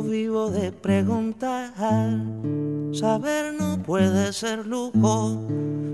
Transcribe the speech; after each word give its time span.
Yo 0.00 0.08
vivo 0.08 0.50
de 0.50 0.72
preguntar. 0.72 1.74
Saber 2.94 3.52
no 3.52 3.82
puede 3.82 4.32
ser 4.32 4.66
lujo. 4.66 5.46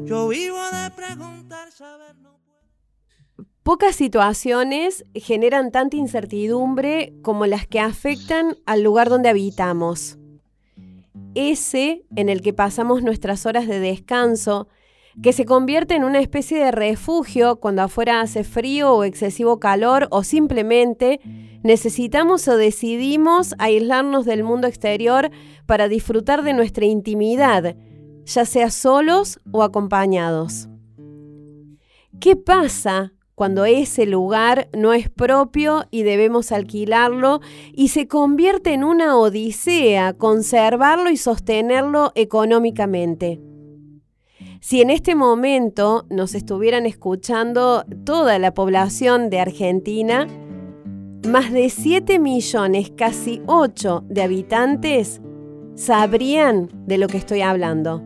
Yo 0.05 0.29
vivo 0.29 0.61
de 0.71 0.91
preguntar, 0.93 1.73
saber 1.73 2.15
no 2.23 2.39
puede. 2.39 3.49
Pocas 3.65 3.97
situaciones 3.97 5.05
generan 5.13 5.73
tanta 5.73 5.97
incertidumbre 5.97 7.15
como 7.23 7.47
las 7.47 7.67
que 7.67 7.81
afectan 7.81 8.57
al 8.65 8.85
lugar 8.85 9.09
donde 9.09 9.29
habitamos. 9.29 10.19
Ese 11.35 12.07
en 12.15 12.29
el 12.29 12.43
que 12.43 12.53
pasamos 12.53 13.03
nuestras 13.03 13.45
horas 13.45 13.67
de 13.67 13.81
descanso, 13.81 14.69
que 15.23 15.33
se 15.33 15.45
convierte 15.45 15.95
en 15.95 16.05
una 16.05 16.21
especie 16.21 16.59
de 16.59 16.71
refugio 16.71 17.57
cuando 17.57 17.83
afuera 17.83 18.21
hace 18.21 18.45
frío 18.45 18.93
o 18.93 19.05
excesivo 19.05 19.59
calor 19.59 20.09
o 20.11 20.23
simplemente 20.25 21.21
necesitamos 21.63 22.47
o 22.49 22.57
decidimos 22.57 23.55
aislarnos 23.59 24.27
del 24.27 24.45
mundo 24.45 24.67
exterior 24.67 25.31
para 25.65 25.89
disfrutar 25.89 26.43
de 26.43 26.53
nuestra 26.53 26.85
intimidad, 26.85 27.77
ya 28.25 28.45
sea 28.45 28.71
solos 28.71 29.41
o 29.51 29.63
acompañados. 29.63 30.69
¿Qué 32.21 32.37
pasa 32.37 33.13
cuando 33.35 33.65
ese 33.65 34.07
lugar 34.07 34.69
no 34.73 34.93
es 34.93 35.11
propio 35.11 35.85
y 35.91 36.03
debemos 36.03 36.53
alquilarlo 36.53 37.41
y 37.73 37.89
se 37.89 38.07
convierte 38.07 38.73
en 38.73 38.85
una 38.85 39.17
odisea 39.17 40.15
conservarlo 40.15 41.11
y 41.11 41.17
sostenerlo 41.17 42.13
económicamente? 42.15 43.41
Si 44.69 44.81
en 44.81 44.91
este 44.91 45.15
momento 45.15 46.07
nos 46.11 46.35
estuvieran 46.35 46.87
escuchando 46.87 47.85
toda 48.05 48.41
la 48.41 48.53
población 48.53 49.31
de 49.31 49.39
Argentina, 49.39 50.27
más 51.29 51.53
de 51.53 51.71
7 51.71 52.19
millones, 52.19 52.91
casi 52.97 53.41
8 53.47 54.03
de 54.09 54.23
habitantes 54.23 55.21
sabrían 55.77 56.69
de 56.85 56.99
lo 56.99 57.07
que 57.07 57.17
estoy 57.17 57.43
hablando. 57.43 58.03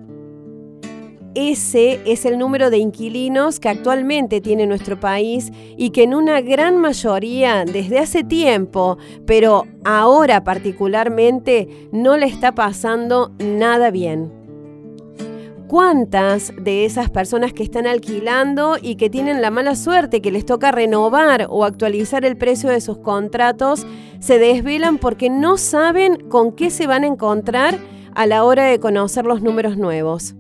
Ese 1.35 1.99
es 2.05 2.27
el 2.27 2.39
número 2.39 2.69
de 2.69 2.77
inquilinos 2.77 3.59
que 3.59 3.71
actualmente 3.71 4.43
tiene 4.43 4.67
nuestro 4.67 5.01
país 5.01 5.51
y 5.79 5.89
que 5.89 6.03
en 6.03 6.15
una 6.15 6.43
gran 6.43 6.77
mayoría 6.77 7.65
desde 7.65 8.01
hace 8.01 8.23
tiempo, 8.23 8.99
pero 9.25 9.65
ahora 9.83 10.45
particularmente, 10.45 11.89
no 11.91 12.19
le 12.19 12.27
está 12.27 12.55
pasando 12.55 13.33
nada 13.39 13.91
bien. 13.91 14.40
¿Cuántas 15.71 16.53
de 16.61 16.85
esas 16.85 17.11
personas 17.11 17.53
que 17.53 17.63
están 17.63 17.87
alquilando 17.87 18.77
y 18.83 18.97
que 18.97 19.09
tienen 19.09 19.41
la 19.41 19.53
mala 19.53 19.77
suerte 19.77 20.21
que 20.21 20.33
les 20.33 20.45
toca 20.45 20.73
renovar 20.73 21.47
o 21.49 21.65
actualizar 21.65 22.25
el 22.25 22.37
precio 22.37 22.71
de 22.71 22.81
sus 22.81 22.99
contratos 22.99 23.87
se 24.19 24.41
desvelan 24.41 24.99
porque 24.99 25.31
no 25.31 25.59
saben 25.59 26.29
con 26.29 26.51
qué 26.51 26.71
se 26.71 26.89
van 26.89 27.05
a 27.05 27.07
encontrar 27.07 27.79
a 28.17 28.27
la 28.27 28.43
hora 28.43 28.65
de 28.65 28.81
conocer 28.81 29.27
los 29.27 29.43
números 29.43 29.77
nuevos? 29.77 30.35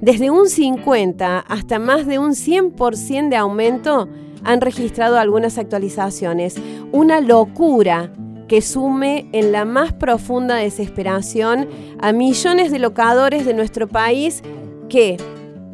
Desde 0.00 0.30
un 0.30 0.48
50 0.48 1.40
hasta 1.40 1.80
más 1.80 2.06
de 2.06 2.20
un 2.20 2.34
100% 2.34 3.30
de 3.30 3.36
aumento 3.36 4.08
han 4.44 4.60
registrado 4.60 5.18
algunas 5.18 5.58
actualizaciones. 5.58 6.54
Una 6.92 7.20
locura 7.20 8.12
que 8.48 8.60
sume 8.60 9.28
en 9.32 9.52
la 9.52 9.64
más 9.64 9.92
profunda 9.92 10.56
desesperación 10.56 11.68
a 12.00 12.12
millones 12.12 12.70
de 12.70 12.78
locadores 12.78 13.44
de 13.46 13.54
nuestro 13.54 13.88
país 13.88 14.42
que, 14.88 15.16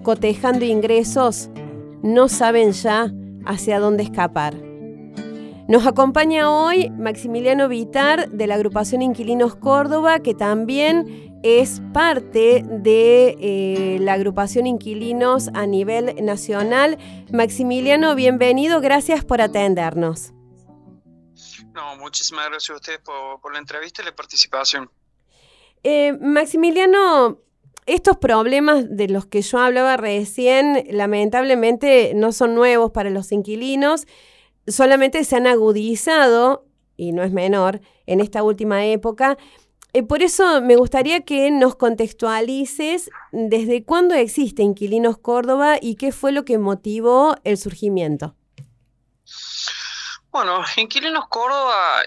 cotejando 0.03 0.65
ingresos, 0.65 1.51
no 2.03 2.29
saben 2.29 2.73
ya 2.73 3.13
hacia 3.45 3.81
dónde 3.81 4.03
escapar. 4.03 4.55
Nos 5.69 5.87
acompaña 5.87 6.51
hoy 6.51 6.91
Maximiliano 6.91 7.69
Vitar 7.69 8.29
de 8.31 8.47
la 8.49 8.57
agrupación 8.57 9.03
Inquilinos 9.03 9.55
Córdoba, 9.55 10.19
que 10.19 10.35
también 10.35 11.31
es 11.45 11.81
parte 11.93 12.65
de 12.69 13.37
eh, 13.41 13.99
la 14.01 14.15
agrupación 14.15 14.67
Inquilinos 14.67 15.49
a 15.55 15.67
nivel 15.67 16.17
nacional. 16.25 16.99
Maximiliano, 17.33 18.17
bienvenido, 18.17 18.81
gracias 18.81 19.25
por 19.25 19.41
atendernos. 19.41 20.35
No, 21.73 21.97
muchísimas 21.97 22.49
gracias 22.49 22.71
a 22.71 22.75
ustedes 22.75 23.01
por, 23.01 23.53
la 23.53 23.59
entrevista 23.59 24.03
y 24.03 24.05
la 24.05 24.15
participación. 24.15 24.91
Eh, 25.83 26.13
Maximiliano, 26.21 27.39
estos 27.87 28.17
problemas 28.19 28.85
de 28.89 29.09
los 29.09 29.27
que 29.27 29.43
yo 29.43 29.59
hablaba 29.59 29.97
recién, 29.97 30.87
lamentablemente 30.91 32.13
no 32.15 32.33
son 32.33 32.55
nuevos 32.55 32.91
para 32.91 33.11
los 33.11 33.33
inquilinos, 33.33 34.07
solamente 34.67 35.25
se 35.25 35.37
han 35.37 35.47
agudizado, 35.47 36.67
y 36.97 37.13
no 37.13 37.23
es 37.23 37.33
menor, 37.33 37.81
en 38.07 38.21
esta 38.21 38.43
última 38.43 38.85
época. 38.85 39.39
Eh, 39.93 40.03
por 40.03 40.23
eso 40.23 40.61
me 40.61 40.77
gustaría 40.77 41.23
que 41.23 41.51
nos 41.51 41.75
contextualices 41.75 43.11
desde 43.33 43.85
cuándo 43.85 44.15
existe 44.15 44.63
Inquilinos 44.63 45.19
Córdoba 45.19 45.79
y 45.81 45.97
qué 45.97 46.13
fue 46.13 46.31
lo 46.31 46.45
que 46.45 46.59
motivó 46.59 47.37
el 47.45 47.57
surgimiento. 47.57 48.37
Bueno, 50.31 50.63
Inquilinos 50.77 51.27
Córdoba 51.29 52.03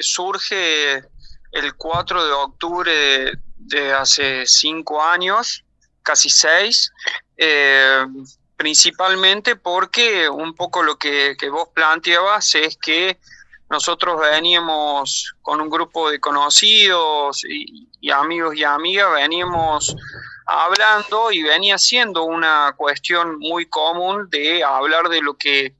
surge 0.00 1.02
el 1.50 1.74
4 1.76 2.26
de 2.26 2.32
octubre 2.32 3.32
de, 3.56 3.92
hace 3.92 4.46
cinco 4.46 5.02
años, 5.02 5.64
casi 6.02 6.30
seis, 6.30 6.92
eh, 7.36 8.06
principalmente 8.56 9.56
porque 9.56 10.28
un 10.28 10.54
poco 10.54 10.84
lo 10.84 10.96
que, 10.96 11.36
vos 11.50 11.70
planteabas 11.74 12.54
es 12.54 12.76
que 12.76 13.18
nosotros 13.68 14.20
veníamos 14.20 15.34
con 15.42 15.60
un 15.60 15.68
grupo 15.68 16.08
de 16.08 16.20
conocidos 16.20 17.42
y 17.44 18.10
amigos 18.12 18.54
y 18.54 18.62
amigas, 18.62 19.12
veníamos 19.12 19.96
hablando 20.46 21.32
y 21.32 21.42
venía 21.42 21.76
siendo 21.76 22.22
una 22.22 22.72
cuestión 22.76 23.38
muy 23.40 23.66
común 23.66 24.30
de 24.30 24.62
hablar 24.62 25.08
de 25.08 25.20
lo 25.20 25.36
que 25.36 25.74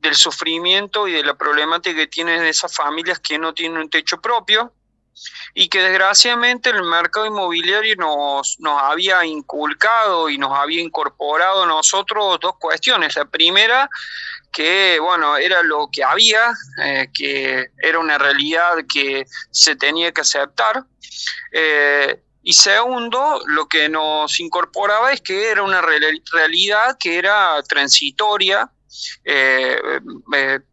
del 0.00 0.14
sufrimiento 0.14 1.08
y 1.08 1.12
de 1.12 1.24
la 1.24 1.34
problemática 1.34 1.96
que 1.96 2.06
tienen 2.06 2.44
esas 2.44 2.74
familias 2.74 3.18
que 3.18 3.38
no 3.38 3.52
tienen 3.52 3.78
un 3.78 3.90
techo 3.90 4.20
propio 4.20 4.72
y 5.54 5.68
que 5.68 5.82
desgraciadamente 5.82 6.70
el 6.70 6.82
mercado 6.84 7.26
inmobiliario 7.26 7.96
nos, 7.96 8.56
nos 8.60 8.80
había 8.80 9.24
inculcado 9.24 10.28
y 10.28 10.38
nos 10.38 10.56
había 10.56 10.80
incorporado 10.80 11.64
a 11.64 11.66
nosotros 11.66 12.38
dos 12.40 12.52
cuestiones. 12.58 13.16
La 13.16 13.24
primera, 13.24 13.88
que 14.52 14.98
bueno, 15.00 15.36
era 15.36 15.62
lo 15.62 15.88
que 15.92 16.04
había, 16.04 16.52
eh, 16.84 17.08
que 17.12 17.66
era 17.82 17.98
una 17.98 18.18
realidad 18.18 18.76
que 18.92 19.24
se 19.50 19.76
tenía 19.76 20.12
que 20.12 20.20
aceptar. 20.20 20.84
Eh, 21.52 22.22
y 22.42 22.52
segundo, 22.52 23.42
lo 23.46 23.66
que 23.66 23.88
nos 23.88 24.40
incorporaba 24.40 25.12
es 25.12 25.20
que 25.20 25.50
era 25.50 25.62
una 25.62 25.82
realidad 25.82 26.96
que 26.98 27.18
era 27.18 27.62
transitoria, 27.64 28.70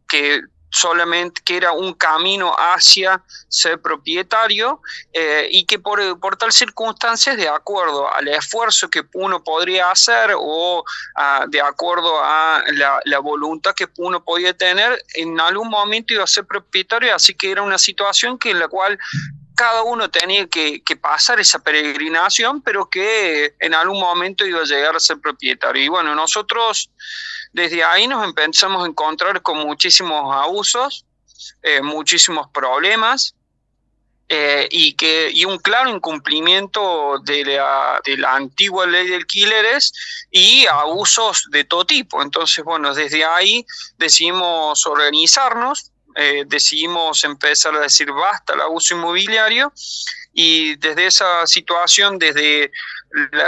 que 0.08 0.42
solamente 0.76 1.42
que 1.46 1.56
era 1.56 1.72
un 1.72 1.94
camino 1.94 2.54
hacia 2.54 3.24
ser 3.48 3.82
propietario 3.82 4.82
eh, 5.14 5.48
y 5.50 5.66
que 5.66 5.80
por, 5.80 6.20
por, 6.20 6.36
tal 6.36 6.52
circunstancias, 6.52 7.38
de 7.38 7.48
acuerdo 7.48 8.14
al 8.14 8.28
esfuerzo 8.28 8.90
que 8.90 9.04
uno 9.14 9.42
podría 9.42 9.90
hacer 9.90 10.32
o 10.38 10.84
ah, 11.16 11.46
de 11.48 11.62
acuerdo 11.62 12.20
a 12.22 12.62
la, 12.74 13.00
la, 13.06 13.20
voluntad 13.20 13.74
que 13.74 13.88
uno 13.98 14.22
podía 14.24 14.54
tener, 14.54 15.02
en 15.14 15.40
algún 15.40 15.70
momento 15.70 16.14
iba 16.14 16.26
a 16.26 16.28
ser 16.28 16.46
propietario, 16.46 17.16
así 17.16 17.34
que 17.34 17.52
era 17.52 17.62
una 17.62 17.78
situación 17.78 18.38
que 18.38 18.52
en 18.52 18.60
la 18.60 18.68
cual 18.68 19.00
cada 19.56 19.84
uno 19.84 20.10
tenía 20.10 20.48
que, 20.48 20.82
pasar 21.02 21.40
esa 21.40 21.60
peregrinación, 21.60 22.62
pero 22.62 22.90
que 22.90 23.56
en 23.60 23.74
algún 23.74 24.00
momento 24.00 24.46
iba 24.46 24.60
a 24.60 24.66
llegar 24.66 24.96
a 24.96 25.00
ser 25.00 25.20
propietario. 25.20 25.82
Y 25.82 25.88
bueno, 25.88 26.14
nosotros 26.14 26.92
desde 27.56 27.84
ahí 27.84 28.06
nos 28.06 28.24
empezamos 28.24 28.84
a 28.84 28.88
encontrar 28.88 29.42
con 29.42 29.60
muchísimos 29.60 30.36
abusos, 30.36 31.06
eh, 31.64 31.82
muchísimos 31.82 32.50
problemas. 32.50 33.34
Eh, 34.28 34.68
y, 34.72 34.94
que, 34.94 35.30
y 35.32 35.46
un 35.46 35.60
claro 35.60 35.88
incumplimiento 35.92 37.20
de 37.24 37.46
la, 37.46 38.02
de 38.04 38.18
la 38.18 38.36
antigua 38.36 38.88
ley 38.88 39.08
de 39.08 39.18
alquileres 39.18 39.94
y 40.32 40.66
abusos 40.66 41.48
de 41.52 41.64
todo 41.64 41.86
tipo. 41.86 42.24
Entonces, 42.24 42.66
bueno, 42.66 42.96
desde 42.96 43.24
ahí 43.24 43.64
decidimos 44.00 44.84
organizarnos 44.88 45.92
eh, 46.18 46.46
decidimos 46.48 47.26
empezar 47.26 47.76
a 47.76 47.82
decir 47.82 48.10
basta 48.10 48.54
al 48.54 48.62
abuso 48.62 48.96
inmobiliario 48.96 49.74
y 50.34 50.78
desde 50.78 51.08
esa 51.08 51.46
situación, 51.46 52.18
desde 52.18 52.72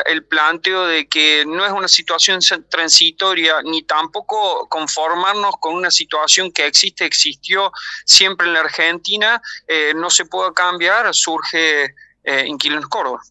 el 0.06 0.24
planteo 0.26 0.86
de 0.86 1.08
que 1.08 1.44
no 1.46 1.66
es 1.66 1.72
una 1.72 1.88
situación 1.88 2.40
transitoria 2.70 3.62
ni 3.64 3.84
tampoco 3.84 4.68
conformarnos 4.70 5.56
con 5.60 5.76
una 5.76 5.92
situación 5.92 6.52
que 6.52 6.66
existe, 6.66 7.06
existió 7.06 7.72
siempre 8.06 8.48
en 8.48 8.54
la 8.54 8.62
Argentina, 8.62 9.42
eh, 9.68 9.94
no 9.96 10.10
se 10.10 10.26
puede 10.26 10.54
cambiar, 10.54 11.14
surge 11.14 11.96
eh, 12.24 12.46
Inquilinos 12.46 12.88
Córdoba. 12.88 13.22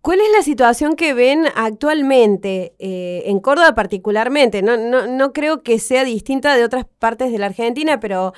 ¿Cuál 0.00 0.20
es 0.20 0.30
la 0.30 0.42
situación 0.42 0.94
que 0.94 1.14
ven 1.14 1.48
actualmente 1.56 2.76
eh, 2.78 3.24
en 3.26 3.40
Córdoba 3.40 3.74
particularmente? 3.74 4.62
No, 4.62 4.76
no, 4.76 5.32
creo 5.32 5.64
que 5.64 5.80
sea 5.80 6.04
distinta 6.04 6.54
de 6.54 6.64
otras 6.64 6.86
partes 7.00 7.32
de 7.32 7.38
la 7.38 7.46
Argentina, 7.46 7.98
pero 7.98 8.32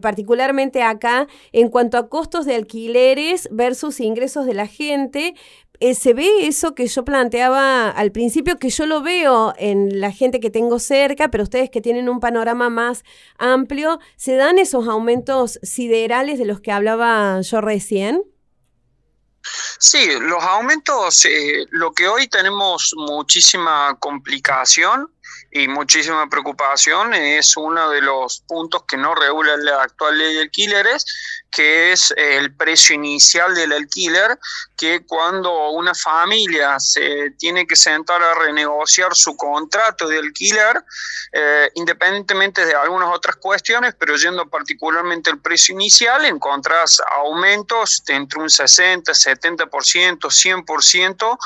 particularmente 0.00 0.82
acá, 0.82 1.26
en 1.50 1.70
cuanto 1.70 1.96
a 1.96 2.08
costos 2.08 2.44
de 2.44 2.54
alquileres 2.54 3.48
versus 3.50 3.98
ingresos 3.98 4.44
de 4.46 4.54
la 4.54 4.66
gente, 4.66 5.34
eh, 5.80 5.94
se 5.94 6.14
ve 6.14 6.46
eso 6.46 6.74
que 6.74 6.86
yo 6.86 7.04
planteaba 7.04 7.90
al 7.90 8.12
principio, 8.12 8.58
que 8.58 8.70
yo 8.70 8.86
lo 8.86 9.02
veo 9.02 9.54
en 9.58 10.00
la 10.00 10.12
gente 10.12 10.40
que 10.40 10.50
tengo 10.50 10.78
cerca, 10.78 11.30
pero 11.30 11.44
ustedes 11.44 11.70
que 11.70 11.80
tienen 11.80 12.08
un 12.08 12.20
panorama 12.20 12.70
más 12.70 13.04
amplio, 13.38 13.98
¿se 14.16 14.36
dan 14.36 14.58
esos 14.58 14.88
aumentos 14.88 15.58
siderales 15.62 16.38
de 16.38 16.46
los 16.46 16.60
que 16.60 16.72
hablaba 16.72 17.40
yo 17.40 17.60
recién? 17.60 18.22
Sí, 19.78 20.08
los 20.20 20.42
aumentos, 20.42 21.24
eh, 21.26 21.66
lo 21.70 21.92
que 21.92 22.08
hoy 22.08 22.26
tenemos 22.28 22.94
muchísima 22.96 23.96
complicación 24.00 25.10
y 25.50 25.68
muchísima 25.68 26.28
preocupación. 26.28 27.14
Es 27.14 27.56
uno 27.56 27.90
de 27.90 28.00
los 28.00 28.40
puntos 28.46 28.84
que 28.84 28.96
no 28.96 29.14
regula 29.14 29.56
la 29.56 29.82
actual 29.82 30.18
ley 30.18 30.34
de 30.34 30.42
alquileres, 30.42 31.04
que 31.50 31.92
es 31.92 32.12
el 32.16 32.54
precio 32.54 32.94
inicial 32.94 33.54
del 33.54 33.72
alquiler, 33.72 34.38
que 34.76 35.06
cuando 35.06 35.70
una 35.70 35.94
familia 35.94 36.78
se 36.78 37.30
tiene 37.38 37.66
que 37.66 37.76
sentar 37.76 38.22
a 38.22 38.34
renegociar 38.34 39.14
su 39.14 39.34
contrato 39.36 40.06
de 40.06 40.18
alquiler, 40.18 40.84
eh, 41.32 41.70
independientemente 41.74 42.66
de 42.66 42.74
algunas 42.74 43.08
otras 43.08 43.36
cuestiones, 43.36 43.94
pero 43.98 44.16
yendo 44.16 44.46
particularmente 44.50 45.30
al 45.30 45.40
precio 45.40 45.74
inicial, 45.74 46.26
encontrás 46.26 47.00
aumentos 47.16 48.04
de 48.04 48.14
entre 48.14 48.40
un 48.40 48.50
60, 48.50 49.12
70%, 49.12 50.18
100%, 50.18 51.38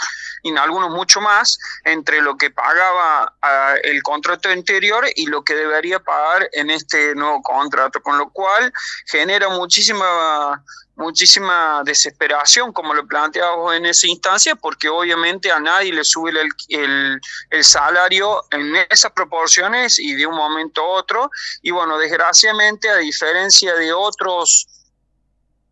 y 0.43 0.49
en 0.49 0.59
algunos 0.59 0.91
mucho 0.91 1.21
más, 1.21 1.59
entre 1.85 2.21
lo 2.21 2.37
que 2.37 2.51
pagaba 2.51 3.35
ah, 3.43 3.75
el 3.85 4.00
contrato 4.03 4.49
anterior 4.49 5.05
y 5.17 5.27
lo 5.27 5.43
que 5.43 5.55
debería 5.55 6.01
pagar 6.01 6.49
en 6.53 6.71
este 6.71 7.15
nuevo 7.15 7.43
contrato, 7.43 8.03
con 8.03 8.19
lo 8.19 8.31
cual 8.31 8.73
genera 9.07 9.49
muchísima 9.49 10.63
muchísima 11.01 11.83
desesperación, 11.85 12.73
como 12.73 12.93
lo 12.93 13.07
planteábamos 13.07 13.75
en 13.75 13.87
esa 13.87 14.07
instancia, 14.07 14.55
porque 14.55 14.89
obviamente 14.89 15.51
a 15.51 15.59
nadie 15.59 15.93
le 15.93 16.05
sube 16.05 16.31
el, 16.31 17.21
el, 17.51 17.65
salario 17.65 18.45
en 18.51 18.77
esas 18.91 19.11
proporciones 19.13 19.99
y 19.99 20.15
de 20.15 20.27
un 20.27 20.37
momento 20.37 20.83
a 20.83 20.99
otro. 20.99 21.31
Y 21.63 21.71
bueno, 21.71 21.97
desgraciadamente, 21.97 22.89
a 22.91 22.97
diferencia 22.97 23.75
de 23.75 23.93
otros, 23.93 24.67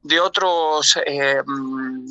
de 0.03 0.19
otros 0.19 0.99
eh, 1.05 1.43
mm, 1.45 2.09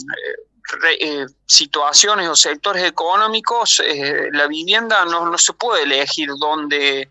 eh, 0.99 1.25
situaciones 1.45 2.27
o 2.27 2.35
sectores 2.35 2.83
económicos, 2.83 3.81
eh, 3.85 4.27
la 4.33 4.47
vivienda 4.47 5.05
no, 5.05 5.25
no, 5.25 5.37
se 5.37 5.53
puede 5.53 5.83
elegir 5.83 6.27
dónde 6.37 7.09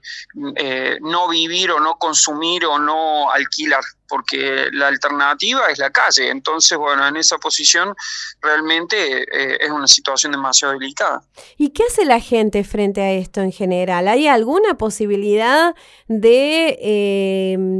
eh, 0.56 0.98
no 1.00 1.26
vivir 1.28 1.70
o 1.70 1.80
no 1.80 1.96
consumir 1.96 2.66
o 2.66 2.78
no 2.78 3.30
alquilar, 3.30 3.82
porque 4.06 4.68
la 4.72 4.88
alternativa 4.88 5.70
es 5.70 5.78
la 5.78 5.90
calle. 5.90 6.28
Entonces, 6.28 6.76
bueno, 6.76 7.08
en 7.08 7.16
esa 7.16 7.38
posición 7.38 7.94
realmente 8.42 9.24
es 9.64 9.70
una 9.70 9.88
situación 9.88 10.32
demasiado 10.32 10.74
delicada. 10.74 11.22
¿Y 11.56 11.70
qué 11.70 11.84
hace 11.84 12.04
la 12.04 12.20
gente 12.20 12.62
frente 12.62 13.00
a 13.00 13.12
esto 13.12 13.40
en 13.40 13.52
general? 13.52 14.06
¿Hay 14.06 14.28
alguna 14.28 14.76
posibilidad 14.76 15.74
de 16.08 16.78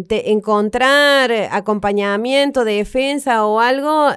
encontrar 0.08 1.32
acompañamiento, 1.50 2.64
defensa 2.64 3.44
o 3.44 3.60
algo? 3.60 4.10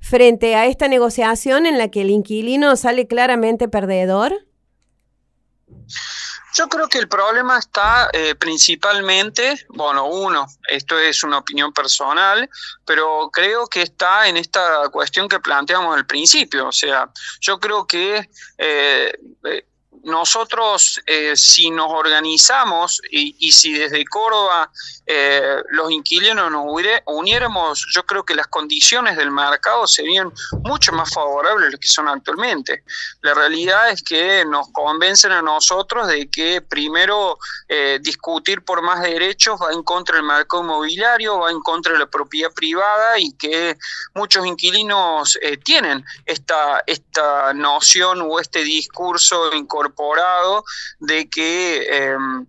Frente 0.00 0.56
a 0.56 0.66
esta 0.66 0.88
negociación 0.88 1.66
en 1.66 1.78
la 1.78 1.88
que 1.88 2.02
el 2.02 2.10
inquilino 2.10 2.76
sale 2.76 3.06
claramente 3.06 3.68
perdedor? 3.68 4.46
Yo 6.54 6.68
creo 6.68 6.88
que 6.88 6.98
el 6.98 7.08
problema 7.08 7.58
está 7.58 8.10
eh, 8.12 8.34
principalmente, 8.34 9.66
bueno, 9.68 10.06
uno, 10.06 10.46
esto 10.68 10.98
es 10.98 11.22
una 11.22 11.38
opinión 11.38 11.72
personal, 11.72 12.48
pero 12.84 13.30
creo 13.32 13.66
que 13.68 13.82
está 13.82 14.26
en 14.26 14.36
esta 14.36 14.88
cuestión 14.90 15.28
que 15.28 15.38
planteamos 15.38 15.96
al 15.96 16.06
principio. 16.06 16.68
O 16.68 16.72
sea, 16.72 17.08
yo 17.40 17.60
creo 17.60 17.86
que 17.86 18.28
eh, 18.58 19.12
eh, 20.02 20.10
nosotros, 20.10 21.00
si 21.34 21.70
nos 21.70 21.88
organizamos 21.90 23.00
y, 23.10 23.52
si 23.52 23.72
desde 23.72 24.04
Córdoba 24.04 24.70
eh, 25.06 25.56
los 25.70 25.90
inquilinos 25.90 26.50
nos 26.50 26.64
uniéramos, 27.06 27.86
yo 27.92 28.04
creo 28.04 28.24
que 28.24 28.34
las 28.34 28.46
condiciones 28.46 29.16
del 29.16 29.30
mercado 29.30 29.86
serían 29.86 30.32
mucho 30.62 30.92
más 30.92 31.12
favorables 31.12 31.66
de 31.66 31.70
las 31.72 31.80
que 31.80 31.88
son 31.88 32.08
actualmente. 32.08 32.84
La 33.22 33.34
realidad 33.34 33.90
es 33.90 34.02
que 34.02 34.44
nos 34.44 34.68
convencen 34.72 35.32
a 35.32 35.42
nosotros 35.42 36.06
de 36.08 36.28
que 36.30 36.62
primero 36.62 37.38
eh, 37.68 37.98
discutir 38.00 38.62
por 38.62 38.82
más 38.82 39.02
derechos 39.02 39.58
va 39.60 39.72
en 39.72 39.82
contra 39.82 40.16
del 40.16 40.24
mercado 40.24 40.62
inmobiliario, 40.62 41.40
va 41.40 41.50
en 41.50 41.60
contra 41.60 41.92
de 41.92 41.98
la 41.98 42.06
propiedad 42.06 42.52
privada 42.52 43.18
y 43.18 43.32
que 43.32 43.76
muchos 44.14 44.46
inquilinos 44.46 45.38
eh, 45.42 45.56
tienen 45.56 46.04
esta, 46.24 46.82
esta 46.86 47.52
noción 47.52 48.22
o 48.22 48.38
este 48.38 48.62
discurso 48.62 49.52
incorporado 49.54 49.89
de 51.00 51.24
que 51.26 51.86
em, 51.90 52.46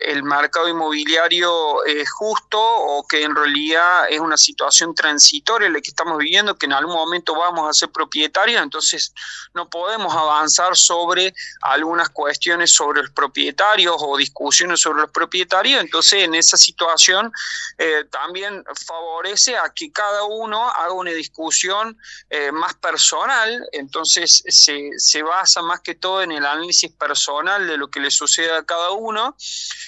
el 0.00 0.22
mercado 0.22 0.68
inmobiliario 0.68 1.84
es 1.84 2.10
justo 2.10 2.60
o 2.60 3.06
que 3.06 3.22
en 3.22 3.34
realidad 3.34 4.06
es 4.10 4.20
una 4.20 4.36
situación 4.36 4.94
transitoria 4.94 5.68
la 5.68 5.80
que 5.80 5.90
estamos 5.90 6.18
viviendo, 6.18 6.56
que 6.56 6.66
en 6.66 6.72
algún 6.72 6.94
momento 6.94 7.34
vamos 7.34 7.68
a 7.68 7.72
ser 7.72 7.90
propietarios, 7.90 8.62
entonces 8.62 9.12
no 9.54 9.68
podemos 9.68 10.14
avanzar 10.14 10.76
sobre 10.76 11.34
algunas 11.62 12.08
cuestiones 12.10 12.72
sobre 12.72 13.02
los 13.02 13.10
propietarios 13.10 13.96
o 13.98 14.16
discusiones 14.16 14.80
sobre 14.80 15.00
los 15.02 15.10
propietarios, 15.10 15.80
entonces 15.80 16.22
en 16.22 16.34
esa 16.34 16.56
situación 16.56 17.32
eh, 17.78 18.04
también 18.10 18.64
favorece 18.86 19.56
a 19.56 19.72
que 19.74 19.90
cada 19.92 20.24
uno 20.24 20.68
haga 20.70 20.92
una 20.92 21.12
discusión 21.12 21.98
eh, 22.30 22.52
más 22.52 22.74
personal, 22.74 23.66
entonces 23.72 24.42
se, 24.48 24.90
se 24.98 25.22
basa 25.22 25.62
más 25.62 25.80
que 25.80 25.94
todo 25.94 26.22
en 26.22 26.32
el 26.32 26.44
análisis 26.44 26.92
personal 26.92 27.66
de 27.66 27.76
lo 27.76 27.88
que 27.88 28.00
le 28.00 28.10
sucede 28.10 28.52
a 28.52 28.64
cada 28.64 28.90
uno 28.90 29.36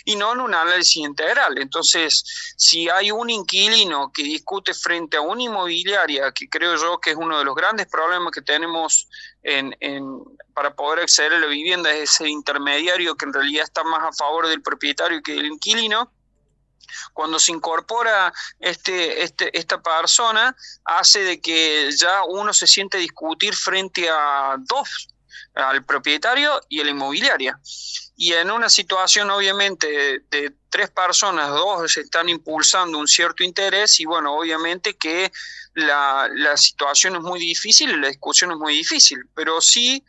y 0.05 0.17
no 0.17 0.33
en 0.33 0.40
un 0.40 0.55
análisis 0.55 0.97
integral. 0.97 1.59
Entonces, 1.59 2.25
si 2.57 2.88
hay 2.88 3.11
un 3.11 3.31
inquilino 3.31 4.11
que 4.12 4.23
discute 4.23 4.75
frente 4.75 5.17
a 5.17 5.21
una 5.21 5.43
inmobiliaria, 5.43 6.33
que 6.33 6.49
creo 6.49 6.76
yo 6.76 6.99
que 6.99 7.11
es 7.11 7.17
uno 7.17 7.38
de 7.38 7.45
los 7.45 7.55
grandes 7.55 7.87
problemas 7.87 8.33
que 8.33 8.43
tenemos 8.43 9.09
en, 9.43 9.75
para 10.55 10.75
poder 10.75 11.00
acceder 11.00 11.35
a 11.35 11.40
la 11.40 11.47
vivienda, 11.47 11.90
es 11.90 12.11
ese 12.11 12.28
intermediario 12.28 13.17
que 13.17 13.26
en 13.26 13.33
realidad 13.33 13.64
está 13.64 13.85
más 13.85 14.02
a 14.02 14.12
favor 14.12 14.49
del 14.49 14.62
propietario 14.62 15.23
que 15.23 15.35
del 15.35 15.47
inquilino, 15.47 16.12
cuando 17.12 17.38
se 17.38 17.52
incorpora 17.52 18.33
este, 18.59 19.23
este, 19.23 19.57
esta 19.57 19.81
persona, 19.81 20.55
hace 20.85 21.21
de 21.21 21.40
que 21.40 21.90
ya 21.93 22.25
uno 22.25 22.52
se 22.52 22.67
siente 22.67 22.99
discutir 22.99 23.55
frente 23.55 24.09
a 24.09 24.57
dos, 24.59 25.09
al 25.54 25.85
propietario 25.85 26.61
y 26.68 26.83
la 26.83 26.90
inmobiliaria. 26.90 27.59
Y 28.16 28.33
en 28.33 28.50
una 28.50 28.68
situación, 28.68 29.30
obviamente, 29.30 30.23
de, 30.30 30.52
tres 30.71 30.90
personas, 30.90 31.49
dos 31.50 31.97
están 31.97 32.28
impulsando 32.28 32.99
un 32.99 33.09
cierto 33.09 33.42
interés 33.42 34.00
y, 34.00 34.04
bueno, 34.04 34.35
obviamente 34.35 34.97
que 34.97 35.33
la, 35.78 36.28
la 36.35 36.56
situación 36.56 37.16
es 37.16 37.23
muy 37.23 37.38
difícil 37.38 38.00
la 38.00 38.08
discusión 38.08 38.50
es 38.52 38.58
muy 38.58 38.75
difícil, 38.75 39.28
pero 39.35 39.61
sí 39.61 40.04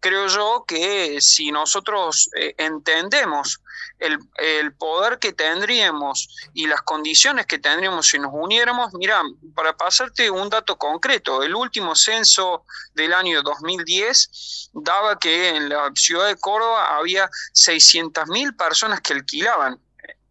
creo 0.00 0.26
yo 0.28 0.64
que 0.66 1.20
si 1.20 1.52
nosotros 1.52 2.30
eh, 2.34 2.54
entendemos 2.56 3.60
el, 3.98 4.18
el, 4.36 4.72
poder 4.72 5.18
que 5.18 5.32
tendríamos 5.34 6.50
y 6.54 6.66
las 6.66 6.80
condiciones 6.82 7.44
que 7.44 7.58
tendríamos 7.58 8.08
si 8.08 8.18
nos 8.18 8.32
uniéramos, 8.32 8.94
mira, 8.94 9.22
para 9.54 9.76
pasarte 9.76 10.30
un 10.30 10.48
dato 10.48 10.78
concreto, 10.78 11.42
el 11.42 11.54
último 11.54 11.94
censo 11.94 12.64
del 12.94 13.12
año 13.12 13.42
2010 13.42 14.70
daba 14.72 15.18
que 15.18 15.50
en 15.50 15.68
la 15.68 15.90
ciudad 15.94 16.28
de 16.28 16.36
Córdoba 16.36 16.96
había 16.96 17.28
600.000 17.52 18.56
personas 18.56 19.02
que 19.02 19.12
alquilaban 19.12 19.78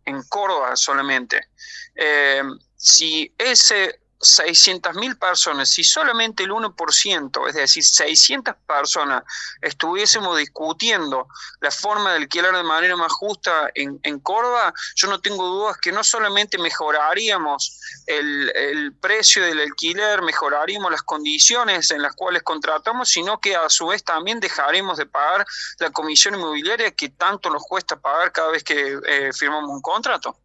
en 0.06 0.24
Córdoba 0.24 0.76
solamente. 0.76 1.48
Eh, 1.94 2.42
si 2.76 3.32
ese 3.38 4.00
600.000 4.20 5.18
personas, 5.18 5.70
si 5.70 5.84
solamente 5.84 6.44
el 6.44 6.52
1%, 6.52 7.48
es 7.48 7.56
decir, 7.56 7.84
600 7.84 8.56
personas, 8.68 9.24
estuviésemos 9.62 10.38
discutiendo 10.38 11.28
la 11.62 11.72
forma 11.72 12.12
de 12.12 12.18
alquilar 12.18 12.56
de 12.56 12.64
manera 12.64 12.96
más 12.98 13.14
justa 13.14 13.70
en, 13.76 14.00
en 14.04 14.20
Córdoba, 14.20 14.74
yo 14.96 15.08
no 15.08 15.22
tengo 15.22 15.48
dudas 15.48 15.78
que 15.78 15.92
no 15.92 16.04
solamente 16.04 16.58
mejoraríamos 16.58 17.80
el, 18.08 18.94
precio 19.00 19.44
del 19.44 19.60
alquiler, 19.60 20.22
mejoraríamos 20.22 20.92
las 20.92 21.04
condiciones 21.04 21.92
en 21.92 22.02
las 22.02 22.16
cuales 22.16 22.44
contratamos, 22.44 23.10
sino 23.10 23.40
que 23.40 23.56
a 23.56 23.70
su 23.70 23.88
vez 23.88 24.04
también 24.04 24.40
dejaremos 24.40 24.98
de 24.98 25.06
pagar 25.06 25.46
la 25.80 25.92
comisión 25.92 26.36
inmobiliaria 26.36 26.92
que 26.92 27.10
tanto 27.10 27.50
nos 27.50 27.64
cuesta 27.64 28.00
pagar 28.00 28.32
cada 28.32 28.52
vez 28.52 28.64
que 28.64 29.00
eh, 29.08 29.32
firmamos 29.34 29.70
un 29.70 29.82
contrato. 29.82 30.38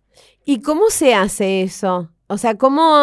¿Y 0.45 0.61
cómo 0.63 0.91
se 0.91 1.15
hace 1.15 1.63
eso? 1.63 2.11
O 2.27 2.39
sea, 2.39 2.57
¿cómo, 2.57 2.97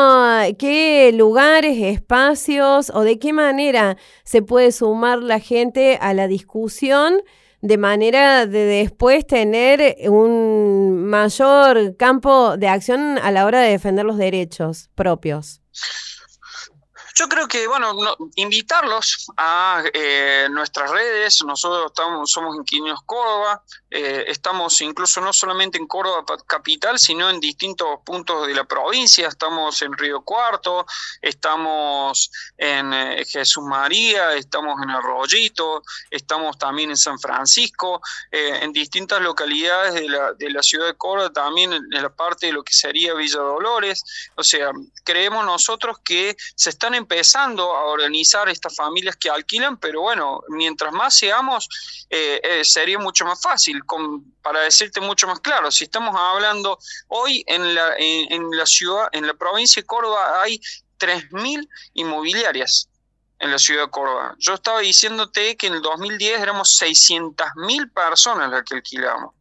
qué 0.58 1.12
lugares, 1.13 1.78
espacios 1.80 2.92
o 2.94 3.01
de 3.01 3.20
qué 3.20 3.34
manera 3.34 3.98
se 4.24 4.42
puede 4.42 4.72
sumar 4.72 5.20
la 5.20 5.40
gente 5.40 5.98
a 6.01 6.13
la 6.13 6.28
discusión 6.28 7.22
de 7.62 7.78
manera 7.78 8.48
de 8.48 8.66
después 8.66 9.25
tener 9.28 9.96
un 10.10 11.06
mayor 11.06 11.96
campo 11.98 12.58
de 12.58 12.68
acción 12.68 13.20
a 13.20 13.30
la 13.30 13.46
hora 13.46 13.62
de 13.62 13.70
defender 13.70 14.06
los 14.06 14.18
derechos 14.18 14.90
propios? 14.96 15.62
Yo 17.15 17.27
creo 17.27 17.48
que, 17.48 17.68
bueno, 17.68 17.94
invitarlos 18.36 19.27
a 19.36 19.84
eh, 19.94 20.48
nuestras 20.50 20.89
redes. 20.91 21.44
Nosotros 21.44 21.88
estamos, 21.88 22.32
somos 22.32 22.56
Inquilinos 22.56 23.01
Córdoba. 23.06 23.63
Eh, 23.89 24.25
estamos 24.27 24.80
incluso 24.82 25.20
no 25.20 25.34
solamente 25.34 25.77
en 25.77 25.88
Córdoba 25.88 26.24
capital, 26.48 26.98
sino 26.98 27.30
en 27.30 27.41
distintos 27.41 28.00
puntos 28.06 28.48
de 28.48 28.53
la 28.53 28.63
provincia. 28.63 29.27
Estamos 29.27 29.82
en 29.82 29.98
Río 29.98 30.22
Cuarto, 30.22 30.86
estamos 31.22 32.32
en 32.58 32.94
eh, 32.94 33.25
Jesús 33.25 33.63
María, 33.63 34.34
estamos 34.34 34.82
en 34.82 34.89
Arroyito, 34.89 35.84
estamos 36.10 36.58
también 36.58 36.91
en 36.91 36.98
San 36.98 37.20
Francisco, 37.20 38.01
en 38.32 38.72
distintas 38.72 39.22
localidades 39.22 39.96
de 39.96 40.08
la, 40.08 40.34
de 40.34 40.50
la 40.50 40.63
ciudad 40.63 40.88
de 40.88 40.96
Córdoba, 40.96 41.32
también 41.34 41.74
en 41.74 41.89
la 41.89 42.10
parte 42.10 42.48
de 42.48 42.53
lo 42.53 42.63
que 42.63 42.74
sería 42.74 43.13
Villa 43.13 43.39
Dolores. 43.39 44.03
O 44.36 44.44
sea, 44.44 44.72
creemos 45.03 45.46
nosotros 45.46 45.98
que 46.03 46.38
se 46.56 46.70
están 46.70 46.94
empezando 47.01 47.63
a 47.75 47.86
organizar 47.86 48.48
estas 48.50 48.75
familias 48.75 49.15
que 49.15 49.29
alquilan, 49.29 49.77
pero 49.77 50.01
bueno, 50.01 50.41
mientras 50.50 50.93
más 50.93 51.17
seamos, 51.17 51.67
eh, 52.10 52.39
eh, 52.43 52.63
sería 52.63 53.00
mucho 53.00 53.25
más 53.25 53.41
fácil. 53.41 53.81
para 54.41 54.62
decirte 54.62 55.00
mucho 55.01 55.27
más 55.27 55.39
claro, 55.39 55.72
si 55.72 55.84
estamos 55.84 56.15
hablando 56.15 56.77
hoy 57.08 57.43
en 57.48 57.75
la, 57.75 57.93
en, 57.98 58.50
la 58.51 58.65
ciudad, 58.65 59.08
en 59.12 59.27
la 59.27 59.34
provincia 59.34 59.81
de 59.81 59.86
Córdoba 59.86 60.41
hay 60.41 60.60
3.000 61.00 61.67
inmobiliarias 61.93 62.90
en 63.41 63.51
la 63.51 63.57
ciudad 63.57 63.86
de 63.86 63.89
Córdoba. 63.89 64.36
Yo 64.38 64.53
estaba 64.53 64.79
diciéndote 64.79 65.57
que 65.57 65.67
en 65.67 65.74
el 65.74 65.81
2010 65.81 66.39
éramos 66.39 66.79
600.000 66.79 67.91
personas 67.91 68.51
las 68.51 68.63
que 68.63 68.75
alquilamos. 68.75 69.33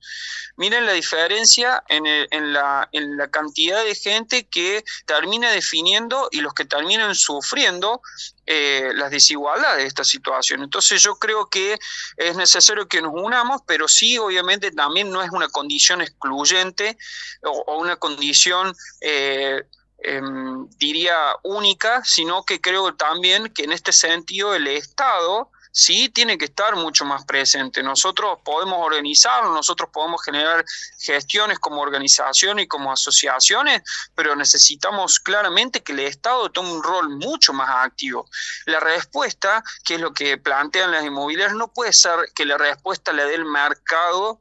Miren 0.57 0.87
la 0.87 0.93
diferencia 0.93 1.83
en, 1.89 2.05
la, 2.53 2.89
en, 2.93 3.17
la, 3.17 3.29
cantidad 3.29 3.85
de 3.85 3.95
gente 3.95 4.47
que 4.47 4.85
termina 5.07 5.51
definiendo 5.51 6.29
y 6.33 6.41
los 6.41 6.53
que 6.55 6.65
terminan 6.65 7.15
sufriendo 7.15 8.01
eh, 8.47 8.91
las 8.95 9.11
desigualdades 9.11 9.79
de 9.79 9.87
esta 9.87 10.05
situación. 10.05 10.63
Entonces 10.63 11.03
yo 11.03 11.17
creo 11.17 11.47
que 11.47 11.79
es 12.17 12.37
necesario 12.37 12.89
que 12.89 13.01
nos 13.01 13.13
unamos, 13.15 13.63
pero 13.67 13.87
sí, 13.87 14.19
obviamente 14.19 14.71
también 14.71 15.11
no 15.11 15.23
es 15.23 15.31
una 15.31 15.49
condición 15.49 16.01
excluyente 16.01 16.97
o, 17.43 17.79
una 17.79 17.97
condición... 17.97 18.75
Eh, 19.01 19.63
em, 20.03 20.69
diría 20.79 21.17
única, 21.43 22.03
sino 22.05 22.45
que 22.45 22.61
creo 22.61 22.95
también 22.95 23.53
que 23.53 23.65
en 23.65 23.73
este 23.73 23.93
sentido 23.93 24.55
el 24.55 24.67
Estado 24.67 25.51
sí 25.73 26.09
tiene 26.09 26.39
que 26.39 26.47
estar 26.47 26.77
mucho 26.77 27.05
más 27.05 27.25
presente. 27.25 27.83
Nosotros 27.83 28.39
podemos 28.45 28.79
organizarnos, 28.81 29.53
nosotros 29.53 29.91
podemos 29.93 30.23
generar 30.23 30.65
gestiones 30.99 31.59
como 31.59 31.81
organización 31.81 32.59
y 32.59 32.67
como 32.67 32.93
asociaciones, 32.93 33.83
pero 34.15 34.35
necesitamos 34.37 35.21
claramente 35.21 35.83
que 35.83 35.93
el 35.93 36.01
Estado 36.01 36.51
tome 36.51 36.73
un 36.73 36.83
rol 36.83 37.11
mucho 37.11 37.53
más 37.53 37.71
activo. 37.71 38.29
La 38.67 38.81
respuesta, 38.81 39.63
que 39.85 39.95
es 39.95 40.01
lo 40.01 40.13
que 40.13 40.39
plantean 40.39 40.91
las 40.91 41.05
inmobiliarias, 41.05 41.57
no 41.57 41.69
puede 41.69 41.93
ser 41.93 42.19
que 42.35 42.45
la 42.45 42.59
respuesta 42.59 43.13
la 43.13 43.25
dé 43.25 43.35
el 43.35 43.45
mercado 43.45 44.41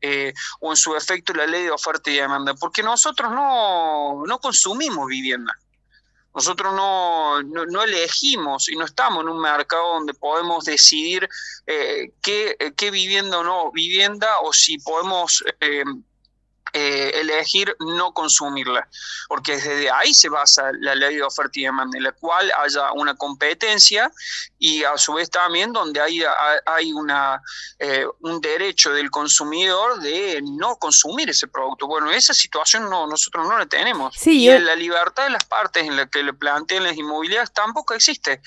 eh, 0.00 0.32
o 0.60 0.70
en 0.70 0.76
su 0.76 0.94
efecto 0.96 1.32
la 1.32 1.46
ley 1.46 1.64
de 1.64 1.70
oferta 1.70 2.10
y 2.10 2.14
demanda, 2.14 2.54
porque 2.54 2.82
nosotros 2.82 3.30
no, 3.30 4.24
no 4.26 4.38
consumimos 4.38 5.06
vivienda. 5.06 5.52
Nosotros 6.34 6.72
no, 6.74 7.42
no, 7.42 7.82
elegimos 7.82 8.68
y 8.68 8.76
no 8.76 8.84
estamos 8.84 9.24
en 9.24 9.30
un 9.30 9.40
mercado 9.40 9.94
donde 9.94 10.14
podemos 10.14 10.64
decidir 10.64 11.28
eh, 11.66 12.12
qué, 12.22 12.56
qué, 12.76 12.90
vivienda 12.92 13.38
o 13.38 13.42
no 13.42 13.72
vivienda 13.72 14.28
o 14.44 14.52
si 14.52 14.78
podemos 14.78 15.42
eh, 15.60 15.82
eh, 16.72 17.12
elegir 17.14 17.74
no 17.80 18.12
consumirla, 18.12 18.88
porque 19.28 19.56
desde 19.56 19.90
ahí 19.90 20.14
se 20.14 20.28
basa 20.28 20.70
la 20.80 20.94
ley 20.94 21.16
de 21.16 21.22
oferta 21.22 21.58
y 21.58 21.64
demanda, 21.64 21.96
en 21.96 22.04
la 22.04 22.12
cual 22.12 22.50
haya 22.58 22.92
una 22.92 23.16
competencia 23.16 24.10
y 24.58 24.84
a 24.84 24.96
su 24.98 25.14
vez 25.14 25.30
también 25.30 25.72
donde 25.72 26.00
hay, 26.00 26.22
hay 26.66 26.92
una, 26.92 27.42
eh, 27.78 28.06
un 28.20 28.40
derecho 28.40 28.92
del 28.92 29.10
consumidor 29.10 30.00
de 30.00 30.40
no 30.42 30.76
consumir 30.76 31.30
ese 31.30 31.48
producto. 31.48 31.86
Bueno, 31.86 32.10
esa 32.10 32.34
situación 32.34 32.90
no, 32.90 33.06
nosotros 33.06 33.46
no 33.46 33.58
la 33.58 33.66
tenemos. 33.66 34.16
y 34.26 34.48
la 34.58 34.74
libertad 34.74 35.24
de 35.24 35.30
las 35.30 35.44
partes 35.44 35.84
en 35.84 35.96
la 35.96 36.06
que 36.06 36.22
le 36.22 36.32
plantean 36.32 36.84
las 36.84 36.96
inmobiliarias 36.96 37.52
tampoco 37.52 37.94
existe, 37.94 38.40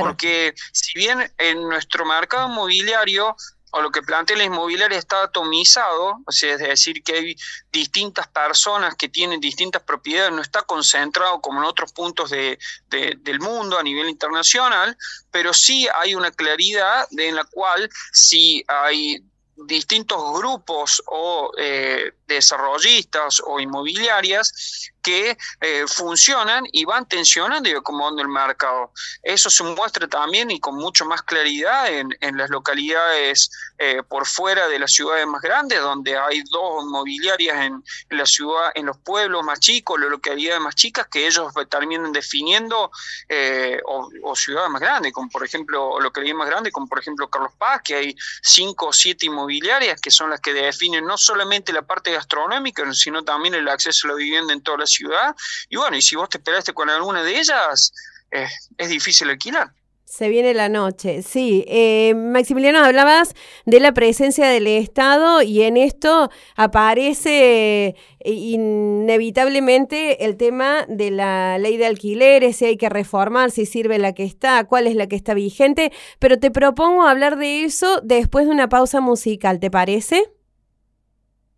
porque 0.00 0.54
si 0.72 0.98
bien 0.98 1.32
en 1.38 1.68
nuestro 1.68 2.04
mercado 2.04 2.48
inmobiliario 2.48 3.36
o 3.72 3.82
lo 3.82 3.90
que 3.90 4.02
plantea 4.02 4.36
la 4.36 4.44
inmobiliaria 4.44 4.98
está 4.98 5.22
atomizado, 5.22 6.18
o 6.24 6.32
sea, 6.32 6.54
es 6.54 6.60
decir, 6.60 7.02
que 7.02 7.12
hay 7.12 7.36
distintas 7.72 8.28
personas 8.28 8.94
que 8.96 9.08
tienen 9.08 9.40
distintas 9.40 9.82
propiedades, 9.82 10.32
no 10.32 10.42
está 10.42 10.62
concentrado 10.62 11.40
como 11.40 11.60
en 11.60 11.66
otros 11.66 11.92
puntos 11.92 12.30
de, 12.30 12.58
del 12.88 13.40
mundo 13.40 13.78
a 13.78 13.82
nivel 13.82 14.08
internacional, 14.08 14.96
pero 15.30 15.52
sí 15.52 15.86
hay 15.94 16.14
una 16.14 16.30
claridad 16.30 17.06
en 17.16 17.34
la 17.34 17.44
cual 17.44 17.88
si 18.12 18.64
hay 18.68 19.22
distintos 19.56 20.22
grupos 20.38 21.02
o 21.06 21.50
eh, 21.58 22.12
desarrollistas 22.28 23.42
o 23.44 23.58
inmobiliarias 23.58 24.92
que 25.02 25.38
eh, 25.60 25.84
funcionan 25.86 26.64
y 26.70 26.84
van 26.84 27.06
tensionando 27.06 27.68
y 27.68 27.72
acomodando 27.72 28.20
el 28.20 28.28
mercado. 28.28 28.92
Eso 29.22 29.48
se 29.48 29.64
muestra 29.64 30.06
también 30.06 30.50
y 30.50 30.60
con 30.60 30.76
mucho 30.76 31.06
más 31.06 31.22
claridad 31.22 31.88
en, 31.88 32.36
las 32.36 32.50
localidades 32.50 33.50
eh, 33.78 34.02
por 34.06 34.26
fuera 34.26 34.68
de 34.68 34.78
las 34.78 34.92
ciudades 34.92 35.26
más 35.26 35.40
grandes, 35.40 35.80
donde 35.80 36.16
hay 36.16 36.42
dos 36.50 36.84
inmobiliarias 36.84 37.56
en, 37.56 37.82
la 38.10 38.26
ciudad, 38.26 38.70
en 38.74 38.84
los 38.86 38.98
pueblos 38.98 39.42
más 39.44 39.60
chicos, 39.60 39.98
las 39.98 40.10
localidades 40.10 40.60
más 40.60 40.74
chicas, 40.74 41.06
que 41.08 41.26
ellos 41.26 41.52
terminan 41.70 42.12
definiendo, 42.12 42.90
eh, 43.28 43.80
o, 43.86 44.36
ciudades 44.36 44.70
más 44.70 44.80
grandes, 44.80 45.12
como 45.12 45.28
por 45.30 45.44
ejemplo 45.44 45.98
localidades 46.00 46.38
más 46.38 46.48
grandes, 46.48 46.72
como 46.72 46.86
por 46.86 46.98
ejemplo 46.98 47.28
Carlos 47.30 47.52
Paz, 47.58 47.80
que 47.82 47.94
hay 47.94 48.16
cinco 48.42 48.88
o 48.88 48.92
siete 48.92 49.26
inmobiliarias 49.26 50.00
que 50.00 50.10
son 50.10 50.30
las 50.30 50.40
que 50.40 50.52
definen 50.52 51.06
no 51.06 51.16
solamente 51.16 51.72
la 51.72 51.82
parte 51.82 52.10
gastronómica, 52.18 52.92
sino 52.92 53.22
también 53.22 53.54
el 53.54 53.68
acceso 53.68 54.06
a 54.06 54.10
la 54.10 54.16
vivienda 54.16 54.52
en 54.52 54.62
toda 54.62 54.78
la 54.78 54.86
ciudad. 54.86 55.34
Y 55.68 55.76
bueno, 55.76 55.96
y 55.96 56.02
si 56.02 56.16
vos 56.16 56.28
te 56.28 56.38
esperaste 56.38 56.72
con 56.72 56.90
alguna 56.90 57.22
de 57.22 57.38
ellas, 57.38 57.92
eh, 58.30 58.48
es 58.76 58.88
difícil 58.88 59.30
alquilar. 59.30 59.72
Se 60.08 60.30
viene 60.30 60.54
la 60.54 60.70
noche, 60.70 61.20
sí. 61.22 61.66
Eh, 61.68 62.14
Maximiliano, 62.14 62.82
hablabas 62.82 63.34
de 63.66 63.78
la 63.78 63.92
presencia 63.92 64.48
del 64.48 64.66
Estado 64.66 65.42
y 65.42 65.64
en 65.64 65.76
esto 65.76 66.30
aparece 66.56 67.94
eh, 68.20 68.30
inevitablemente 68.30 70.24
el 70.24 70.38
tema 70.38 70.86
de 70.88 71.10
la 71.10 71.58
ley 71.58 71.76
de 71.76 71.84
alquileres, 71.84 72.56
si 72.56 72.64
hay 72.64 72.78
que 72.78 72.88
reformar, 72.88 73.50
si 73.50 73.66
sirve 73.66 73.98
la 73.98 74.14
que 74.14 74.24
está, 74.24 74.64
cuál 74.64 74.86
es 74.86 74.96
la 74.96 75.08
que 75.08 75.16
está 75.16 75.34
vigente, 75.34 75.92
pero 76.18 76.38
te 76.38 76.50
propongo 76.50 77.06
hablar 77.06 77.36
de 77.36 77.64
eso 77.64 78.00
después 78.02 78.46
de 78.46 78.52
una 78.52 78.70
pausa 78.70 79.02
musical, 79.02 79.60
¿te 79.60 79.70
parece? 79.70 80.24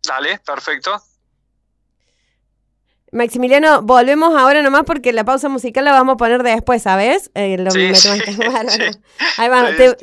Dale, 0.07 0.39
perfecto. 0.39 1.01
Maximiliano, 3.11 3.81
volvemos 3.81 4.33
ahora 4.39 4.61
nomás 4.61 4.83
porque 4.85 5.11
la 5.11 5.25
pausa 5.25 5.49
musical 5.49 5.83
la 5.83 5.91
vamos 5.91 6.13
a 6.13 6.17
poner 6.17 6.43
después, 6.43 6.81
¿sabes? 6.81 7.29
Eh, 7.35 7.57
sí, 7.95 8.11
Ahí 9.37 9.49
vamos. 9.49 9.75
Te, 9.75 9.95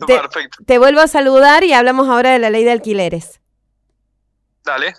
te, 0.66 0.78
vuelvo 0.78 1.00
a 1.00 1.08
saludar 1.08 1.64
y 1.64 1.72
hablamos 1.72 2.08
ahora 2.08 2.32
de 2.32 2.38
la 2.38 2.50
ley 2.50 2.64
de 2.64 2.72
alquileres. 2.72 3.40
Dale. 4.62 4.94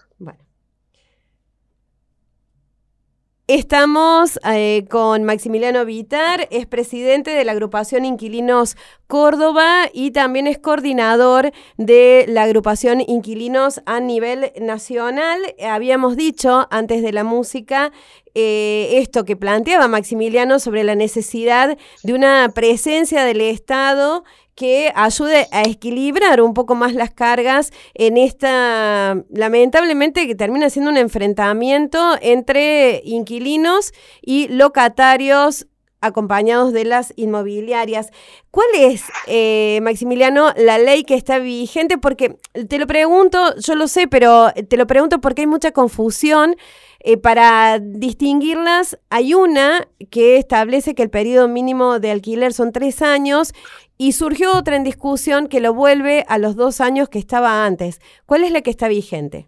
Estamos 3.50 4.40
eh, 4.46 4.86
con 4.92 5.24
Maximiliano 5.24 5.84
Vitar, 5.84 6.48
es 6.52 6.68
presidente 6.68 7.32
de 7.32 7.44
la 7.44 7.54
agrupación 7.54 8.06
Inquilinos 8.06 8.78
Córdoba 9.08 9.90
y 9.92 10.12
también 10.12 10.46
es 10.46 10.60
coordinador 10.60 11.52
de 11.76 12.26
la 12.28 12.44
agrupación 12.44 13.02
Inquilinos 13.02 13.82
a 13.88 14.02
nivel 14.02 14.52
nacional. 14.62 15.40
Habíamos 15.68 16.16
dicho 16.16 16.68
antes 16.70 17.02
de 17.02 17.12
la 17.12 17.24
música 17.24 17.92
eh, 18.36 19.00
esto 19.00 19.26
que 19.26 19.36
planteaba 19.36 19.88
Maximiliano 19.88 20.60
sobre 20.60 20.84
la 20.84 20.94
necesidad 20.94 21.76
de 22.04 22.14
una 22.14 22.52
presencia 22.54 23.24
del 23.26 23.42
Estado 23.42 24.26
que 24.60 24.92
ayude 24.94 25.48
a 25.54 25.62
equilibrar 25.64 26.42
un 26.42 26.54
poco 26.54 26.76
más 26.76 26.94
las 26.94 27.12
cargas 27.12 27.72
en 27.94 28.18
esta, 28.18 29.24
lamentablemente, 29.30 30.28
que 30.28 30.36
termina 30.36 30.70
siendo 30.70 30.92
un 30.92 30.98
enfrentamiento 30.98 32.18
entre 32.22 33.02
inquilinos 33.06 33.94
y 34.22 34.50
locatarios 34.50 35.66
acompañados 36.02 36.74
de 36.74 36.86
las 36.86 37.14
inmobiliarias. 37.16 38.12
¿Cuál 38.52 38.68
es, 38.76 39.04
eh, 39.28 39.80
Maximiliano, 39.82 40.54
la 40.58 40.78
ley 40.78 41.04
que 41.04 41.16
está 41.16 41.40
vigente? 41.40 41.98
Porque 41.98 42.38
te 42.68 42.78
lo 42.78 42.88
pregunto, 42.88 43.56
yo 43.58 43.76
lo 43.76 43.88
sé, 43.88 44.08
pero 44.08 44.52
te 44.68 44.78
lo 44.78 44.88
pregunto 44.88 45.20
porque 45.22 45.42
hay 45.42 45.48
mucha 45.48 45.72
confusión. 45.72 46.56
Eh, 47.02 47.16
para 47.16 47.80
distinguirlas, 47.80 49.00
hay 49.10 49.34
una 49.34 49.88
que 50.10 50.38
establece 50.38 50.96
que 50.96 51.04
el 51.04 51.10
periodo 51.10 51.48
mínimo 51.48 52.00
de 52.00 52.12
alquiler 52.12 52.52
son 52.52 52.74
tres 52.74 53.02
años 53.02 53.54
y 53.98 54.12
surgió 54.14 54.58
otra 54.58 54.76
en 54.76 54.84
discusión 54.84 55.48
que 55.48 55.62
lo 55.62 55.74
vuelve 55.74 56.26
a 56.28 56.38
los 56.38 56.58
dos 56.58 56.82
años 56.82 57.08
que 57.08 57.20
estaba 57.20 57.66
antes. 57.66 58.02
¿Cuál 58.26 58.44
es 58.44 58.52
la 58.52 58.62
que 58.62 58.70
está 58.70 58.90
vigente? 58.90 59.48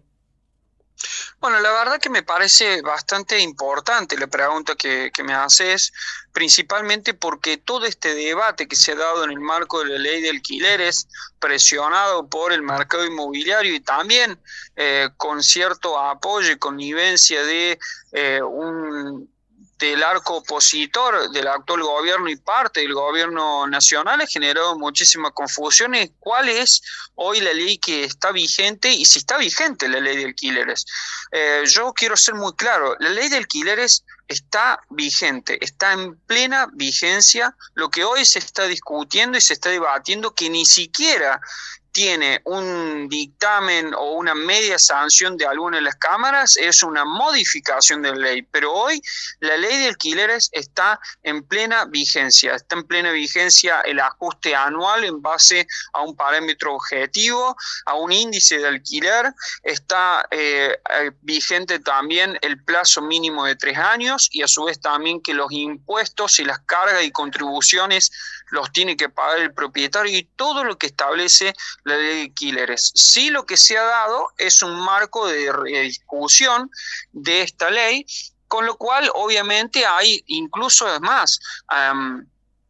Bueno, 1.40 1.60
la 1.60 1.72
verdad 1.72 1.98
que 1.98 2.10
me 2.10 2.22
parece 2.22 2.82
bastante 2.82 3.38
importante 3.40 4.16
la 4.16 4.26
pregunta 4.26 4.74
que, 4.76 5.10
me 5.24 5.34
haces, 5.34 5.92
principalmente 6.32 7.14
porque 7.14 7.56
todo 7.56 7.86
este 7.86 8.14
debate 8.14 8.68
que 8.68 8.76
se 8.76 8.92
ha 8.92 8.96
dado 8.96 9.24
en 9.24 9.30
el 9.30 9.40
marco 9.40 9.80
de 9.80 9.92
la 9.92 9.98
ley 9.98 10.20
de 10.22 10.30
alquileres, 10.30 11.08
presionado 11.40 12.28
por 12.28 12.52
el 12.52 12.62
mercado 12.62 13.04
inmobiliario 13.04 13.74
y 13.74 13.80
también 13.80 14.38
eh, 14.76 15.08
con 15.16 15.42
cierto 15.42 15.98
apoyo 15.98 16.52
y 16.52 16.58
connivencia 16.58 17.42
de 17.44 17.78
eh, 18.12 18.40
un 18.42 19.31
del 19.82 20.02
arco 20.04 20.36
opositor 20.36 21.28
del 21.32 21.48
actual 21.48 21.82
gobierno 21.82 22.28
y 22.28 22.36
parte 22.36 22.80
del 22.80 22.94
gobierno 22.94 23.66
nacional 23.66 24.20
ha 24.20 24.26
generado 24.28 24.78
muchísima 24.78 25.32
confusión 25.32 25.96
en 25.96 26.14
cuál 26.20 26.48
es 26.48 26.82
hoy 27.16 27.40
la 27.40 27.52
ley 27.52 27.78
que 27.78 28.04
está 28.04 28.30
vigente 28.30 28.92
y 28.92 29.04
si 29.04 29.18
está 29.18 29.38
vigente 29.38 29.88
la 29.88 29.98
ley 29.98 30.16
de 30.18 30.26
alquileres. 30.26 30.86
Eh, 31.32 31.64
yo 31.66 31.92
quiero 31.94 32.16
ser 32.16 32.36
muy 32.36 32.52
claro, 32.54 32.94
la 33.00 33.10
ley 33.10 33.28
de 33.28 33.38
alquileres 33.38 34.04
está 34.28 34.80
vigente, 34.88 35.58
está 35.64 35.92
en 35.92 36.14
plena 36.14 36.68
vigencia. 36.72 37.56
Lo 37.74 37.90
que 37.90 38.04
hoy 38.04 38.24
se 38.24 38.38
está 38.38 38.68
discutiendo 38.68 39.36
y 39.36 39.40
se 39.40 39.54
está 39.54 39.68
debatiendo 39.70 40.32
que 40.32 40.48
ni 40.48 40.64
siquiera 40.64 41.40
tiene 41.92 42.40
un 42.44 43.08
dictamen 43.08 43.94
o 43.94 44.12
una 44.12 44.34
media 44.34 44.78
sanción 44.78 45.36
de 45.36 45.46
alguna 45.46 45.76
de 45.76 45.82
las 45.82 45.96
cámaras, 45.96 46.56
es 46.56 46.82
una 46.82 47.04
modificación 47.04 48.02
de 48.02 48.10
la 48.10 48.16
ley. 48.16 48.42
Pero 48.42 48.72
hoy 48.72 49.00
la 49.40 49.56
ley 49.58 49.78
de 49.78 49.88
alquileres 49.88 50.48
está 50.52 50.98
en 51.22 51.42
plena 51.42 51.84
vigencia, 51.84 52.54
está 52.54 52.76
en 52.76 52.84
plena 52.84 53.12
vigencia 53.12 53.82
el 53.82 54.00
ajuste 54.00 54.54
anual 54.54 55.04
en 55.04 55.20
base 55.20 55.66
a 55.92 56.02
un 56.02 56.16
parámetro 56.16 56.74
objetivo, 56.74 57.56
a 57.84 57.94
un 57.94 58.10
índice 58.10 58.58
de 58.58 58.68
alquiler, 58.68 59.32
está 59.62 60.26
eh, 60.30 60.76
eh, 60.94 61.10
vigente 61.20 61.78
también 61.78 62.38
el 62.40 62.62
plazo 62.64 63.02
mínimo 63.02 63.44
de 63.44 63.56
tres 63.56 63.76
años 63.76 64.28
y 64.32 64.42
a 64.42 64.48
su 64.48 64.64
vez 64.64 64.80
también 64.80 65.20
que 65.20 65.34
los 65.34 65.52
impuestos 65.52 66.38
y 66.38 66.44
las 66.44 66.60
cargas 66.60 67.04
y 67.04 67.10
contribuciones 67.10 68.10
los 68.52 68.70
tiene 68.70 68.98
que 68.98 69.08
pagar 69.08 69.38
el 69.38 69.54
propietario 69.54 70.14
y 70.14 70.24
todo 70.36 70.62
lo 70.62 70.76
que 70.76 70.86
establece 70.86 71.54
la 71.84 71.96
ley 71.96 72.16
de 72.16 72.22
alquileres. 72.24 72.92
Sí 72.94 73.30
lo 73.30 73.46
que 73.46 73.56
se 73.56 73.78
ha 73.78 73.82
dado 73.82 74.28
es 74.36 74.62
un 74.62 74.78
marco 74.78 75.26
de 75.26 75.50
discusión 75.84 76.70
de 77.12 77.40
esta 77.40 77.70
ley, 77.70 78.04
con 78.48 78.66
lo 78.66 78.76
cual 78.76 79.10
obviamente 79.14 79.86
hay 79.86 80.22
incluso 80.26 80.86
más, 81.00 81.40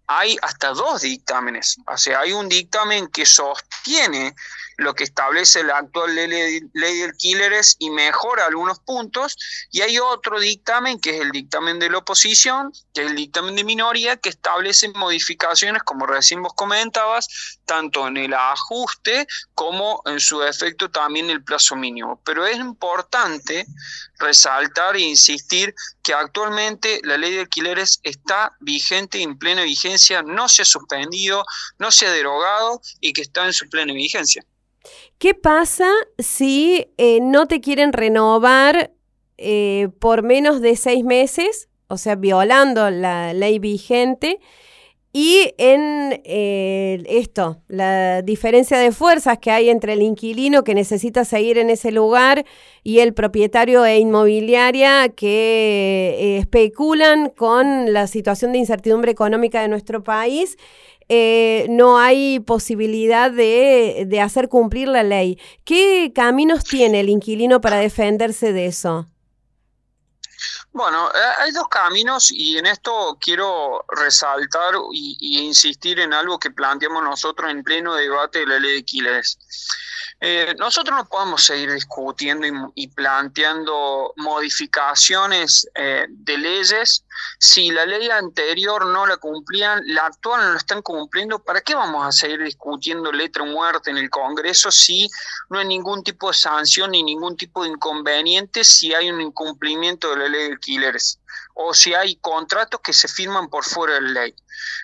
hay 0.06 0.36
hasta 0.40 0.68
dos 0.68 1.00
dictámenes. 1.00 1.76
O 1.88 1.98
sea, 1.98 2.20
hay 2.20 2.32
un 2.32 2.48
dictamen 2.48 3.08
que 3.08 3.26
sostiene 3.26 4.36
lo 4.78 4.94
que 4.94 5.04
establece 5.04 5.62
la 5.62 5.78
actual 5.78 6.14
ley, 6.14 6.60
de 6.72 7.04
alquileres 7.04 7.76
y 7.78 7.90
mejora 7.90 8.46
algunos 8.46 8.80
puntos, 8.80 9.36
y 9.70 9.82
hay 9.82 9.98
otro 9.98 10.40
dictamen, 10.40 11.00
que 11.00 11.16
es 11.16 11.20
el 11.20 11.30
dictamen 11.30 11.78
de 11.78 11.90
la 11.90 11.98
oposición, 11.98 12.72
que 12.94 13.02
es 13.02 13.10
el 13.10 13.16
dictamen 13.16 13.56
de 13.56 13.64
minoría, 13.64 14.16
que 14.16 14.28
establece 14.28 14.88
modificaciones, 14.90 15.82
como 15.82 16.06
recién 16.06 16.42
vos 16.42 16.52
comentabas, 16.54 17.28
tanto 17.64 18.06
en 18.06 18.16
el 18.16 18.34
ajuste 18.34 19.26
como 19.54 20.02
en 20.06 20.20
su 20.20 20.42
efecto 20.42 20.90
también 20.90 21.30
el 21.30 21.42
plazo 21.42 21.76
mínimo. 21.76 22.20
Pero 22.24 22.46
es 22.46 22.56
importante 22.56 23.66
resaltar 24.18 24.96
e 24.96 25.00
insistir 25.00 25.74
que 26.02 26.14
actualmente 26.14 27.00
la 27.04 27.16
ley 27.16 27.32
de 27.32 27.40
alquileres 27.40 28.00
está 28.02 28.56
vigente, 28.60 29.22
en 29.22 29.38
plena 29.38 29.62
vigencia, 29.62 30.22
no 30.22 30.48
se 30.48 30.62
ha 30.62 30.64
suspendido, 30.64 31.44
no 31.78 31.90
se 31.90 32.06
ha 32.06 32.12
derogado 32.12 32.80
y 33.00 33.12
que 33.12 33.22
está 33.22 33.44
en 33.46 33.52
su 33.52 33.68
plena 33.68 33.92
vigencia. 33.92 34.44
¿Qué 35.18 35.34
pasa 35.34 35.88
si 36.18 36.92
eh, 36.96 37.20
no 37.20 37.46
te 37.46 37.60
quieren 37.60 37.92
renovar 37.92 38.92
eh, 39.38 39.88
por 39.98 40.22
menos 40.22 40.60
de 40.60 40.76
seis 40.76 41.04
meses? 41.04 41.68
O 41.88 41.96
sea, 41.98 42.16
violando 42.16 42.90
la 42.90 43.34
ley 43.34 43.58
vigente. 43.58 44.40
Y 45.14 45.52
en 45.58 46.22
eh, 46.24 47.02
esto, 47.06 47.60
la 47.68 48.22
diferencia 48.22 48.78
de 48.78 48.92
fuerzas 48.92 49.36
que 49.38 49.50
hay 49.50 49.68
entre 49.68 49.92
el 49.92 50.00
inquilino 50.00 50.64
que 50.64 50.74
necesita 50.74 51.26
seguir 51.26 51.58
en 51.58 51.68
ese 51.68 51.92
lugar 51.92 52.46
y 52.82 53.00
el 53.00 53.12
propietario 53.12 53.84
e 53.84 53.98
inmobiliaria 53.98 55.10
que 55.10 56.38
especulan 56.38 57.28
con 57.28 57.92
la 57.92 58.06
situación 58.06 58.52
de 58.52 58.58
incertidumbre 58.58 59.12
económica 59.12 59.60
de 59.60 59.68
nuestro 59.68 60.02
país 60.02 60.56
eh, 61.10 61.66
no 61.68 61.98
hay 61.98 62.40
posibilidad 62.40 63.30
de 63.30 64.20
hacer 64.22 64.48
cumplir 64.48 64.88
la 64.88 65.02
ley. 65.02 65.38
¿Qué 65.64 66.12
caminos 66.14 66.64
tiene 66.64 67.00
el 67.00 67.10
inquilino 67.10 67.60
para 67.60 67.76
defenderse 67.76 68.54
de 68.54 68.66
eso? 68.66 69.11
Bueno, 70.72 71.10
eh, 71.10 71.32
hay 71.40 71.52
dos 71.52 71.68
caminos 71.68 72.32
y 72.32 72.56
en 72.56 72.64
esto 72.64 73.18
quiero 73.20 73.84
resaltar 73.88 74.74
y, 74.92 75.40
insistir 75.40 76.00
en 76.00 76.14
algo 76.14 76.38
que 76.38 76.50
planteamos 76.50 77.02
nosotros 77.02 77.50
en 77.50 77.62
pleno 77.62 77.94
debate 77.94 78.40
de 78.40 78.46
la 78.46 78.58
ley 78.58 78.76
de 78.76 78.82
Quiles. 78.84 79.38
Eh, 80.24 80.54
nosotros 80.56 80.96
no 80.96 81.04
podemos 81.06 81.44
seguir 81.44 81.72
discutiendo 81.72 82.46
y, 82.76 82.86
planteando 82.86 84.12
modificaciones 84.18 85.68
eh, 85.74 86.06
de 86.08 86.38
leyes 86.38 87.04
si 87.40 87.72
la 87.72 87.84
ley 87.84 88.08
anterior 88.08 88.86
no 88.86 89.04
la 89.04 89.16
cumplían, 89.16 89.82
la 89.86 90.06
actual 90.06 90.42
no 90.42 90.52
la 90.52 90.58
están 90.58 90.80
cumpliendo. 90.80 91.40
¿Para 91.40 91.60
qué 91.60 91.74
vamos 91.74 92.06
a 92.06 92.12
seguir 92.12 92.40
discutiendo 92.44 93.10
letra 93.10 93.44
muerte 93.44 93.90
en 93.90 93.96
el 93.96 94.10
Congreso 94.10 94.70
si 94.70 95.10
no 95.50 95.58
hay 95.58 95.66
ningún 95.66 96.04
tipo 96.04 96.28
de 96.30 96.38
sanción 96.38 96.92
ni 96.92 97.02
ningún 97.02 97.36
tipo 97.36 97.64
de 97.64 97.70
inconveniente 97.70 98.62
si 98.62 98.94
hay 98.94 99.10
un 99.10 99.20
incumplimiento 99.20 100.10
de 100.10 100.16
la 100.18 100.28
ley 100.28 100.42
de 100.44 100.52
alquileres? 100.52 101.18
o 101.54 101.74
si 101.74 101.94
hay 101.94 102.16
contratos 102.16 102.80
que 102.80 102.92
se 102.92 103.08
firman 103.08 103.48
por 103.48 103.64
fuera 103.64 103.94
de 103.94 104.00
la 104.00 104.20
ley. 104.22 104.34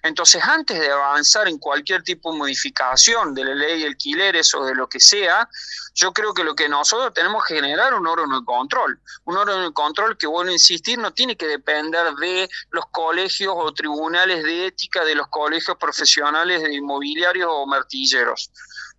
Entonces, 0.02 0.42
antes 0.44 0.78
de 0.78 0.90
avanzar 0.90 1.48
en 1.48 1.58
cualquier 1.58 2.02
tipo 2.02 2.32
de 2.32 2.38
modificación 2.38 3.34
de 3.34 3.44
la 3.44 3.54
ley 3.54 3.80
de 3.80 3.86
alquileres 3.88 4.54
o 4.54 4.64
de 4.64 4.74
lo 4.74 4.88
que 4.88 5.00
sea, 5.00 5.48
yo 5.94 6.12
creo 6.12 6.32
que 6.32 6.44
lo 6.44 6.54
que 6.54 6.68
nosotros 6.68 7.12
tenemos 7.12 7.44
que 7.44 7.56
generar 7.56 7.94
un 7.94 8.06
órgano 8.06 8.40
de 8.40 8.44
control. 8.44 9.00
Un 9.24 9.36
órgano 9.36 9.64
de 9.64 9.72
control 9.72 10.16
que, 10.16 10.26
vuelvo 10.26 10.50
a 10.50 10.52
insistir, 10.52 10.98
no 10.98 11.12
tiene 11.12 11.36
que 11.36 11.46
depender 11.46 12.14
de 12.14 12.48
los 12.70 12.86
colegios 12.86 13.54
o 13.56 13.72
tribunales 13.72 14.44
de 14.44 14.66
ética 14.66 15.04
de 15.04 15.14
los 15.14 15.28
colegios 15.28 15.76
profesionales 15.76 16.62
de 16.62 16.74
inmobiliarios 16.74 17.48
o 17.50 17.66
martilleros 17.66 18.50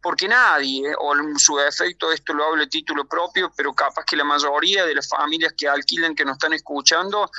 porque 0.01 0.27
nadie, 0.27 0.93
o 0.99 1.15
en 1.15 1.37
su 1.37 1.59
efecto 1.59 2.11
esto 2.11 2.33
lo 2.33 2.45
hablo 2.45 2.61
de 2.61 2.67
título 2.67 3.05
propio, 3.05 3.51
pero 3.55 3.73
capaz 3.73 4.05
que 4.05 4.15
la 4.15 4.23
mayoría 4.23 4.85
de 4.85 4.95
las 4.95 5.09
familias 5.09 5.53
que 5.57 5.67
alquilen, 5.67 6.15
que 6.15 6.23
nos 6.23 6.33
están 6.33 6.53
escuchando, 6.53 7.29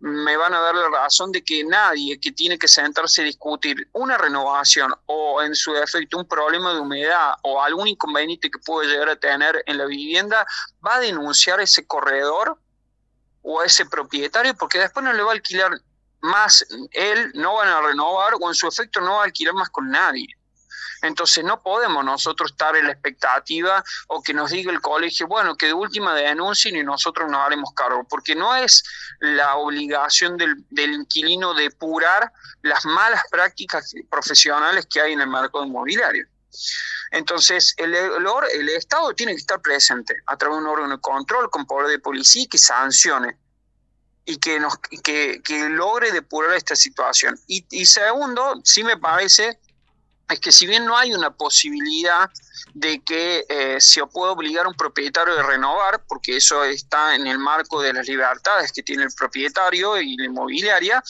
me 0.00 0.36
van 0.36 0.54
a 0.54 0.60
dar 0.60 0.74
la 0.74 0.88
razón 0.88 1.30
de 1.30 1.42
que 1.44 1.62
nadie 1.64 2.18
que 2.18 2.32
tiene 2.32 2.58
que 2.58 2.68
sentarse 2.68 3.22
a 3.22 3.24
discutir 3.24 3.88
una 3.92 4.16
renovación 4.16 4.94
o 5.06 5.42
en 5.42 5.54
su 5.54 5.72
defecto 5.72 6.18
un 6.18 6.26
problema 6.26 6.72
de 6.72 6.80
humedad 6.80 7.34
o 7.42 7.62
algún 7.62 7.86
inconveniente 7.86 8.50
que 8.50 8.58
puede 8.58 8.88
llegar 8.88 9.10
a 9.10 9.16
tener 9.16 9.62
en 9.66 9.76
la 9.76 9.84
vivienda 9.84 10.46
va 10.84 10.96
a 10.96 11.00
denunciar 11.00 11.60
a 11.60 11.64
ese 11.64 11.86
corredor 11.86 12.58
o 13.42 13.60
a 13.60 13.66
ese 13.66 13.84
propietario 13.86 14.54
porque 14.54 14.78
después 14.78 15.04
no 15.04 15.12
le 15.12 15.22
va 15.22 15.30
a 15.30 15.34
alquilar 15.34 15.72
más 16.22 16.66
él, 16.92 17.30
no 17.34 17.56
van 17.56 17.68
a 17.68 17.82
renovar 17.82 18.34
o 18.40 18.48
en 18.48 18.54
su 18.54 18.68
efecto 18.68 19.00
no 19.00 19.16
va 19.16 19.22
a 19.22 19.24
alquilar 19.24 19.54
más 19.54 19.68
con 19.68 19.90
nadie. 19.90 20.28
Entonces 21.02 21.44
no 21.44 21.62
podemos 21.62 22.04
nosotros 22.04 22.50
estar 22.52 22.76
en 22.76 22.86
la 22.86 22.92
expectativa 22.92 23.82
o 24.08 24.22
que 24.22 24.34
nos 24.34 24.50
diga 24.50 24.70
el 24.72 24.80
colegio, 24.80 25.26
bueno, 25.26 25.56
que 25.56 25.66
de 25.66 25.72
última 25.72 26.14
denuncien 26.14 26.76
y 26.76 26.82
nosotros 26.82 27.30
nos 27.30 27.40
haremos 27.40 27.72
cargo, 27.74 28.06
porque 28.08 28.34
no 28.34 28.54
es 28.54 28.84
la 29.20 29.56
obligación 29.56 30.36
del, 30.36 30.64
del 30.70 30.92
inquilino 30.92 31.54
depurar 31.54 32.32
las 32.62 32.84
malas 32.84 33.22
prácticas 33.30 33.94
profesionales 34.10 34.86
que 34.86 35.00
hay 35.00 35.12
en 35.12 35.20
el 35.20 35.28
marco 35.28 35.64
inmobiliario. 35.64 36.26
Entonces, 37.12 37.74
el, 37.76 37.94
el, 37.94 38.68
Estado 38.70 39.12
tiene 39.14 39.32
que 39.32 39.40
estar 39.40 39.60
presente 39.60 40.16
a 40.26 40.36
través 40.36 40.58
de 40.58 40.62
un 40.62 40.68
órgano 40.68 40.96
de 40.96 41.00
control 41.00 41.50
con 41.50 41.66
poder 41.66 41.88
de 41.88 41.98
policía 41.98 42.46
que 42.50 42.58
sancione 42.58 43.36
y 44.24 44.36
que, 44.38 44.60
nos, 44.60 44.76
que, 45.02 45.40
que 45.42 45.68
logre 45.68 46.12
depurar 46.12 46.54
esta 46.54 46.76
situación. 46.76 47.38
Y, 47.46 47.66
y 47.70 47.86
segundo, 47.86 48.60
sí 48.64 48.84
me 48.84 48.96
parece 48.96 49.58
es 50.30 50.40
que 50.40 50.52
si 50.52 50.66
bien 50.66 50.84
no 50.84 50.96
hay 50.96 51.12
una 51.12 51.30
posibilidad 51.30 52.30
de 52.74 53.02
que 53.02 53.44
eh, 53.48 53.80
se 53.80 54.04
pueda 54.06 54.32
obligar 54.32 54.66
a 54.66 54.68
un 54.68 54.74
propietario 54.74 55.34
de 55.34 55.42
renovar, 55.42 56.04
porque 56.06 56.36
eso 56.36 56.62
está 56.64 57.14
en 57.14 57.26
el 57.26 57.38
marco 57.38 57.82
de 57.82 57.92
las 57.92 58.06
libertades 58.06 58.72
que 58.72 58.82
tiene 58.82 59.04
el 59.04 59.12
propietario 59.12 60.00
y 60.00 60.16
la 60.16 60.26
inmobiliaria, 60.26 61.02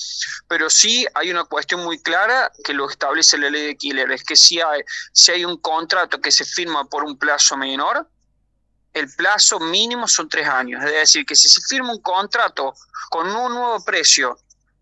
pero 0.49 0.71
sí 0.71 1.07
hay 1.15 1.31
una 1.31 1.45
cuestión 1.45 1.85
muy 1.85 2.01
clara 2.01 2.51
que 2.65 2.73
lo 2.73 2.89
establece 2.89 3.37
la 3.39 3.51
ley 3.51 3.67
de 3.67 3.77
Killer, 3.77 4.11
es 4.11 4.25
que 4.25 4.37
si 4.37 4.61
hay, 4.61 4.83
si 5.13 5.33
hay 5.33 5.45
un 5.45 5.59
contrato 5.59 6.21
que 6.21 6.31
se 6.31 6.45
firma 6.45 6.85
por 6.85 7.05
un 7.05 7.19
plazo 7.19 7.57
menor, 7.57 8.09
el 8.93 9.09
plazo 9.15 9.61
mínimo 9.61 10.09
son 10.09 10.29
tres 10.29 10.49
años, 10.49 10.83
es 10.85 10.93
decir, 10.93 11.25
que 11.25 11.37
si 11.37 11.49
se 11.49 11.61
firma 11.63 11.93
un 11.93 12.01
contrato 12.01 12.75
con 13.09 13.29
un 13.29 13.53
nuevo 13.53 13.85
precio, 13.85 14.39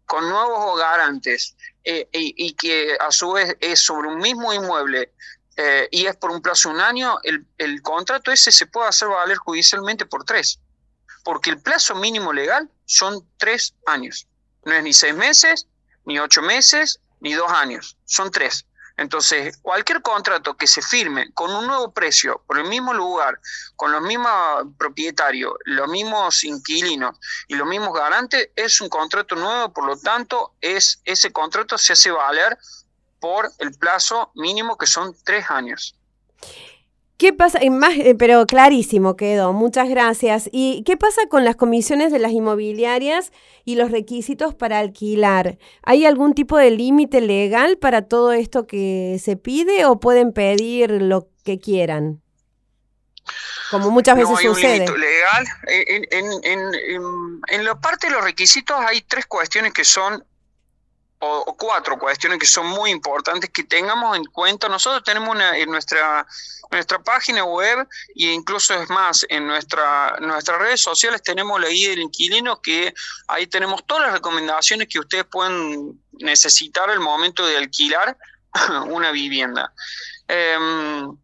con 0.06 0.26
nuevos 0.28 0.78
garantes, 0.78 1.54
eh, 1.90 2.06
y, 2.12 2.52
que 2.52 2.98
a 3.00 3.10
su 3.10 3.32
vez 3.32 3.56
es 3.60 3.82
sobre 3.82 4.08
un 4.08 4.18
mismo 4.18 4.52
inmueble 4.52 5.10
eh, 5.56 5.88
y 5.90 6.04
es 6.04 6.14
por 6.16 6.30
un 6.30 6.42
plazo 6.42 6.68
de 6.68 6.74
un 6.74 6.80
año, 6.82 7.18
el, 7.22 7.46
el, 7.56 7.80
contrato 7.80 8.30
ese 8.30 8.52
se 8.52 8.66
puede 8.66 8.88
hacer 8.88 9.08
valer 9.08 9.38
judicialmente 9.38 10.04
por 10.04 10.22
tres, 10.24 10.60
porque 11.24 11.48
el 11.48 11.62
plazo 11.62 11.94
mínimo 11.94 12.30
legal 12.34 12.70
son 12.84 13.26
tres 13.38 13.74
años. 13.86 14.26
No 14.66 14.74
es 14.74 14.82
ni 14.82 14.92
seis 14.92 15.14
meses, 15.14 15.66
ni 16.04 16.18
ocho 16.18 16.42
meses, 16.42 17.00
ni 17.20 17.32
dos 17.32 17.50
años, 17.50 17.96
son 18.04 18.30
tres. 18.30 18.66
Entonces, 18.98 19.56
cualquier 19.62 20.02
contrato 20.02 20.56
que 20.56 20.66
se 20.66 20.82
firme 20.82 21.32
con 21.32 21.54
un 21.54 21.68
nuevo 21.68 21.92
precio, 21.92 22.42
por 22.48 22.58
el 22.58 22.64
mismo 22.68 22.92
lugar, 22.92 23.40
con 23.76 23.92
los 23.92 24.02
mismos 24.02 24.32
propietarios, 24.76 25.52
los 25.64 25.88
mismos 25.88 26.42
inquilinos 26.42 27.16
y 27.46 27.54
los 27.54 27.66
mismos 27.68 27.94
garantes, 27.94 28.50
es 28.56 28.80
un 28.80 28.88
contrato 28.88 29.36
nuevo, 29.36 29.72
por 29.72 29.86
lo 29.86 29.96
tanto, 29.96 30.52
es, 30.60 31.00
ese 31.04 31.32
contrato 31.32 31.78
se 31.78 31.92
hace 31.92 32.10
valer 32.10 32.58
por 33.20 33.48
el 33.58 33.72
plazo 33.74 34.32
mínimo 34.34 34.76
que 34.76 34.88
son 34.88 35.16
tres 35.24 35.48
años. 35.48 35.94
¿Qué 37.18 37.32
pasa? 37.32 37.58
Más, 37.68 37.96
eh, 37.96 38.14
pero 38.16 38.46
clarísimo 38.46 39.16
quedó, 39.16 39.52
muchas 39.52 39.88
gracias. 39.88 40.48
¿Y 40.52 40.84
qué 40.84 40.96
pasa 40.96 41.22
con 41.28 41.44
las 41.44 41.56
comisiones 41.56 42.12
de 42.12 42.20
las 42.20 42.30
inmobiliarias 42.30 43.32
y 43.64 43.74
los 43.74 43.90
requisitos 43.90 44.54
para 44.54 44.78
alquilar? 44.78 45.58
¿Hay 45.82 46.06
algún 46.06 46.32
tipo 46.32 46.56
de 46.56 46.70
límite 46.70 47.20
legal 47.20 47.76
para 47.76 48.02
todo 48.02 48.30
esto 48.30 48.68
que 48.68 49.18
se 49.20 49.36
pide 49.36 49.84
o 49.84 49.98
pueden 49.98 50.32
pedir 50.32 50.90
lo 50.92 51.26
que 51.42 51.58
quieran? 51.58 52.22
Como 53.72 53.90
muchas 53.90 54.14
veces 54.16 54.30
no 54.30 54.36
hay 54.38 54.46
sucede. 54.46 54.88
Un 54.88 55.00
legal. 55.00 55.44
En, 55.66 56.04
en, 56.12 56.44
en, 56.44 57.40
en 57.48 57.64
la 57.64 57.74
parte 57.74 58.06
de 58.06 58.12
los 58.12 58.22
requisitos 58.22 58.76
hay 58.78 59.02
tres 59.02 59.26
cuestiones 59.26 59.72
que 59.72 59.84
son 59.84 60.24
o, 61.20 61.56
cuatro 61.56 61.98
cuestiones 61.98 62.38
que 62.38 62.46
son 62.46 62.66
muy 62.66 62.90
importantes 62.90 63.50
que 63.50 63.64
tengamos 63.64 64.16
en 64.16 64.24
cuenta. 64.26 64.68
Nosotros 64.68 65.02
tenemos 65.04 65.30
una, 65.30 65.56
en 65.56 65.70
nuestra, 65.70 66.26
nuestra 66.70 66.98
página 67.02 67.44
web 67.44 67.86
e 68.14 68.32
incluso 68.32 68.74
es 68.74 68.88
más, 68.90 69.26
en 69.28 69.46
nuestra, 69.46 70.16
nuestras 70.20 70.58
redes 70.58 70.80
sociales 70.80 71.22
tenemos 71.22 71.60
la 71.60 71.68
guía 71.68 71.90
del 71.90 72.00
inquilino 72.00 72.60
que 72.60 72.94
ahí 73.26 73.46
tenemos 73.46 73.84
todas 73.86 74.04
las 74.04 74.12
recomendaciones 74.12 74.88
que 74.88 75.00
ustedes 75.00 75.24
pueden 75.24 76.00
necesitar 76.12 76.88
al 76.90 77.00
momento 77.00 77.46
de 77.46 77.56
alquilar 77.56 78.16
una 78.86 79.10
vivienda. 79.10 79.72
Em, 80.28 81.16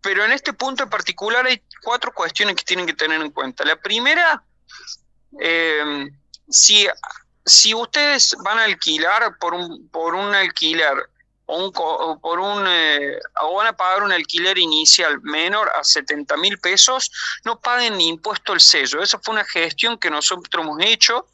pero 0.00 0.24
en 0.24 0.32
este 0.32 0.52
punto 0.52 0.84
en 0.84 0.90
particular 0.90 1.46
hay 1.46 1.62
cuatro 1.82 2.12
cuestiones 2.12 2.56
que 2.56 2.64
tienen 2.64 2.86
que 2.86 2.94
tener 2.94 3.20
en 3.20 3.30
cuenta. 3.30 3.64
La 3.64 3.76
primera, 3.76 4.42
eh, 5.40 6.08
si 6.48 6.88
si 7.48 7.74
ustedes 7.74 8.36
van 8.44 8.58
a 8.58 8.64
alquilar 8.64 9.38
por 9.38 9.54
un, 9.54 9.88
por 9.88 10.14
un 10.14 10.34
alquiler 10.34 11.08
o, 11.46 11.64
un, 11.64 11.72
por 11.72 12.38
un, 12.38 12.64
eh, 12.68 13.18
o 13.40 13.54
van 13.54 13.68
a 13.68 13.72
pagar 13.72 14.02
un 14.02 14.12
alquiler 14.12 14.58
inicial 14.58 15.20
menor 15.22 15.70
a 15.78 15.82
70 15.82 16.36
mil 16.36 16.58
pesos, 16.58 17.10
no 17.44 17.58
paguen 17.58 17.96
ni 17.96 18.08
impuesto 18.08 18.52
el 18.52 18.60
sello. 18.60 19.02
Esa 19.02 19.18
fue 19.18 19.34
una 19.34 19.44
gestión 19.44 19.96
que 19.98 20.10
nosotros 20.10 20.62
hemos 20.62 20.78
hecho, 20.82 21.26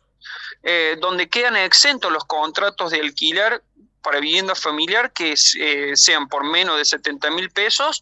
eh, 0.63 0.97
donde 1.01 1.29
quedan 1.29 1.57
exentos 1.57 2.13
los 2.13 2.25
contratos 2.25 2.93
de 2.93 3.01
alquiler 3.01 3.63
para 4.03 4.21
vivienda 4.21 4.55
familiar 4.55 5.13
que 5.13 5.35
eh, 5.59 5.97
sean 5.97 6.29
por 6.29 6.45
menos 6.45 6.79
de 6.79 6.85
70 6.85 7.31
mil 7.31 7.51
pesos 7.51 8.01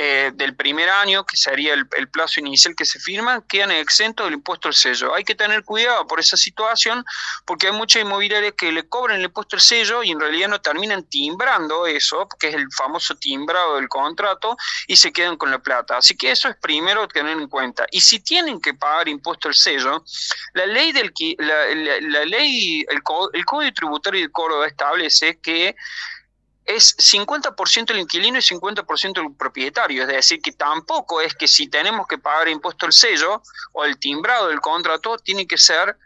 eh, 0.00 0.30
del 0.32 0.54
primer 0.54 0.88
año, 0.88 1.26
que 1.26 1.36
sería 1.36 1.74
el, 1.74 2.08
plazo 2.08 2.38
inicial 2.38 2.76
que 2.76 2.84
se 2.84 3.00
firma, 3.00 3.44
quedan 3.48 3.72
exentos 3.72 4.26
del 4.26 4.34
impuesto 4.34 4.68
al 4.68 4.74
sello. 4.74 5.12
Hay 5.12 5.24
que 5.24 5.34
tener 5.34 5.64
cuidado 5.64 6.06
por 6.06 6.20
esa 6.20 6.36
situación, 6.36 7.04
porque 7.44 7.66
hay 7.66 7.72
muchas 7.72 8.02
inmobiliarias 8.02 8.52
que 8.56 8.70
le 8.70 8.88
cobran 8.88 9.18
el 9.18 9.24
impuesto 9.24 9.56
al 9.56 9.60
sello 9.60 10.04
y 10.04 10.12
en 10.12 10.20
realidad 10.20 10.50
no 10.50 10.60
terminan 10.60 11.02
timbrando 11.02 11.84
eso, 11.88 12.28
que 12.38 12.46
es 12.46 12.54
el 12.54 12.68
famoso 12.70 13.16
timbrado 13.16 13.74
del 13.74 13.88
contrato, 13.88 14.56
y 14.86 14.94
se 14.94 15.12
quedan 15.12 15.36
con 15.36 15.50
la 15.50 15.58
plata. 15.58 15.96
Así 15.96 16.16
que 16.16 16.30
eso 16.30 16.48
es 16.48 16.54
primero 16.58 17.08
tener 17.08 17.36
en 17.36 17.48
cuenta. 17.48 17.84
Y 17.90 18.00
si 18.00 18.20
tienen 18.20 18.60
que 18.60 18.74
pagar 18.74 19.08
impuesto 19.08 19.48
al 19.48 19.56
sello, 19.56 20.04
la 20.54 20.66
ley 20.66 20.92
del 20.92 21.12
la, 21.38 21.74
la, 22.02 22.24
ley, 22.24 22.86
el, 22.88 23.02
el 23.32 23.44
Código 23.44 23.72
Tributario 23.74 24.20
de 24.20 24.30
Córdoba 24.30 24.68
establece 24.68 25.40
que 25.40 25.74
es 26.68 26.94
50% 26.98 27.90
el 27.92 28.00
inquilino 28.00 28.38
y 28.38 28.42
50% 28.42 29.26
el 29.26 29.34
propietario. 29.34 30.02
Es 30.02 30.08
decir, 30.08 30.42
que 30.42 30.52
tampoco 30.52 31.22
es 31.22 31.34
que 31.34 31.48
si 31.48 31.66
tenemos 31.66 32.06
que 32.06 32.18
pagar 32.18 32.46
impuesto 32.48 32.84
al 32.84 32.92
sello 32.92 33.42
o 33.72 33.86
el 33.86 33.98
timbrado 33.98 34.48
del 34.48 34.60
contrato, 34.60 35.16
tiene 35.16 35.46
que 35.46 35.56
ser 35.56 35.96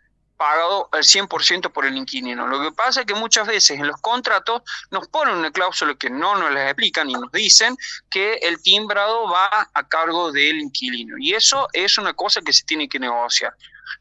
pagado 0.42 0.88
al 0.90 1.04
100% 1.04 1.70
por 1.70 1.86
el 1.86 1.96
inquilino. 1.96 2.48
Lo 2.48 2.60
que 2.60 2.72
pasa 2.72 3.00
es 3.00 3.06
que 3.06 3.14
muchas 3.14 3.46
veces 3.46 3.78
en 3.78 3.86
los 3.86 4.00
contratos 4.00 4.62
nos 4.90 5.06
ponen 5.06 5.36
una 5.36 5.52
cláusula 5.52 5.94
que 5.94 6.10
no 6.10 6.36
nos 6.36 6.50
les 6.50 6.64
explican 6.64 7.08
y 7.08 7.12
nos 7.12 7.30
dicen 7.30 7.76
que 8.10 8.34
el 8.42 8.60
timbrado 8.60 9.28
va 9.30 9.70
a 9.72 9.88
cargo 9.88 10.32
del 10.32 10.58
inquilino. 10.58 11.16
Y 11.16 11.34
eso 11.34 11.68
es 11.72 11.96
una 11.96 12.12
cosa 12.14 12.40
que 12.40 12.52
se 12.52 12.64
tiene 12.64 12.88
que 12.88 12.98
negociar. 12.98 13.54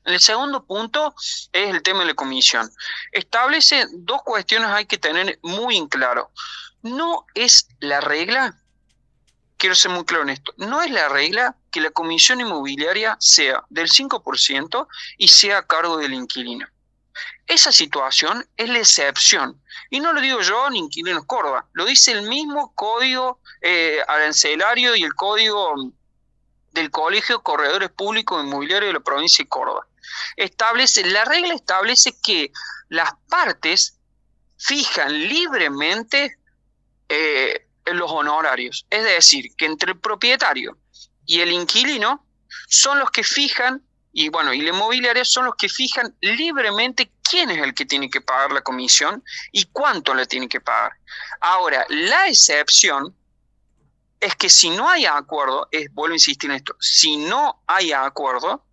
El 0.04 0.20
segundo 0.20 0.66
punto 0.66 1.14
es 1.52 1.70
el 1.70 1.84
tema 1.84 2.00
de 2.00 2.08
la 2.08 2.14
comisión. 2.16 2.68
Establece 3.12 3.86
dos 3.92 4.24
cuestiones 4.24 4.70
hay 4.72 4.88
que 4.88 4.98
tener 4.98 5.38
muy 5.44 5.78
en 5.78 5.88
claro. 5.88 6.32
No 6.82 7.28
es 7.36 7.68
la 7.82 8.02
regla, 8.02 8.56
quiero 9.62 9.76
ser 9.76 9.92
muy 9.92 10.04
claro 10.06 10.24
en 10.24 10.32
esto, 10.32 10.56
no 10.58 10.82
es 10.82 10.90
la 10.90 11.08
regla 11.08 11.56
que 11.72 11.82
la 11.82 11.92
comisión 11.92 12.42
inmobiliaria 12.42 13.16
sea 13.20 13.64
del 13.70 13.90
5% 13.90 14.88
y 15.20 15.28
sea 15.28 15.60
a 15.60 15.68
cargo 15.68 15.98
del 15.98 16.16
inquilino. 16.16 16.68
Esa 17.46 17.72
situación 17.72 18.44
es 18.58 18.70
la 18.70 18.80
excepción. 18.80 19.62
Y 19.92 20.00
no 20.00 20.14
lo 20.14 20.22
digo 20.22 20.42
yo 20.42 20.68
ni 20.72 20.80
Inquilinos 20.80 21.26
Córdoba, 21.28 21.68
lo 21.74 21.86
dice 21.86 22.12
el 22.12 22.28
mismo 22.28 22.74
código 22.74 23.40
eh, 23.62 24.00
arancelario 24.08 24.96
y 24.96 25.04
el 25.04 25.14
código 25.14 25.76
del 26.72 26.90
Colegio 26.90 27.44
Corredores 27.44 27.92
Públicos 27.92 28.44
Inmobiliarios 28.44 28.90
de 28.90 28.94
la 28.94 29.04
provincia 29.04 29.44
de 29.44 29.50
Córdoba. 29.50 29.86
Establece, 30.38 31.06
la 31.06 31.24
regla 31.26 31.54
establece 31.54 32.16
que 32.24 32.52
las 32.90 33.12
partes 33.30 34.00
fijan 34.58 35.14
libremente 35.14 36.38
eh, 37.10 37.68
los 37.96 38.12
honorarios. 38.12 38.86
Es 38.90 39.04
decir, 39.04 39.56
que 39.58 39.66
entre 39.66 39.94
el 39.94 40.00
propietario 40.00 40.78
y 41.26 41.40
el 41.40 41.52
inquilino 41.52 42.26
son 42.68 43.00
los 43.00 43.12
que 43.12 43.24
fijan, 43.24 43.82
y 44.14 44.30
bueno, 44.30 44.54
y 44.54 44.62
la 44.62 44.70
inmobiliaria 44.70 45.24
son 45.24 45.46
los 45.46 45.56
que 45.56 45.70
fijan 45.70 46.16
libremente 46.22 47.12
quién 47.24 47.50
es 47.50 47.60
el 47.60 47.74
que 47.74 47.86
tiene 47.86 48.10
que 48.10 48.22
pagar 48.22 48.52
la 48.52 48.62
comisión 48.62 49.24
y 49.52 49.66
cuánto 49.66 50.14
le 50.14 50.26
tiene 50.26 50.50
que 50.50 50.60
pagar. 50.60 50.94
Ahora, 51.40 51.86
la 51.90 52.28
excepción 52.28 53.16
es 54.20 54.36
que 54.36 54.50
si 54.50 54.70
no 54.70 54.90
hay 54.90 55.06
acuerdo, 55.06 55.68
es, 55.72 55.92
vuelvo 55.94 56.14
a 56.14 56.16
insistir 56.16 56.50
en 56.50 56.58
esto, 56.58 56.76
si 56.80 57.18
no 57.18 57.64
hay 57.68 57.92
acuerdo, 57.92 58.66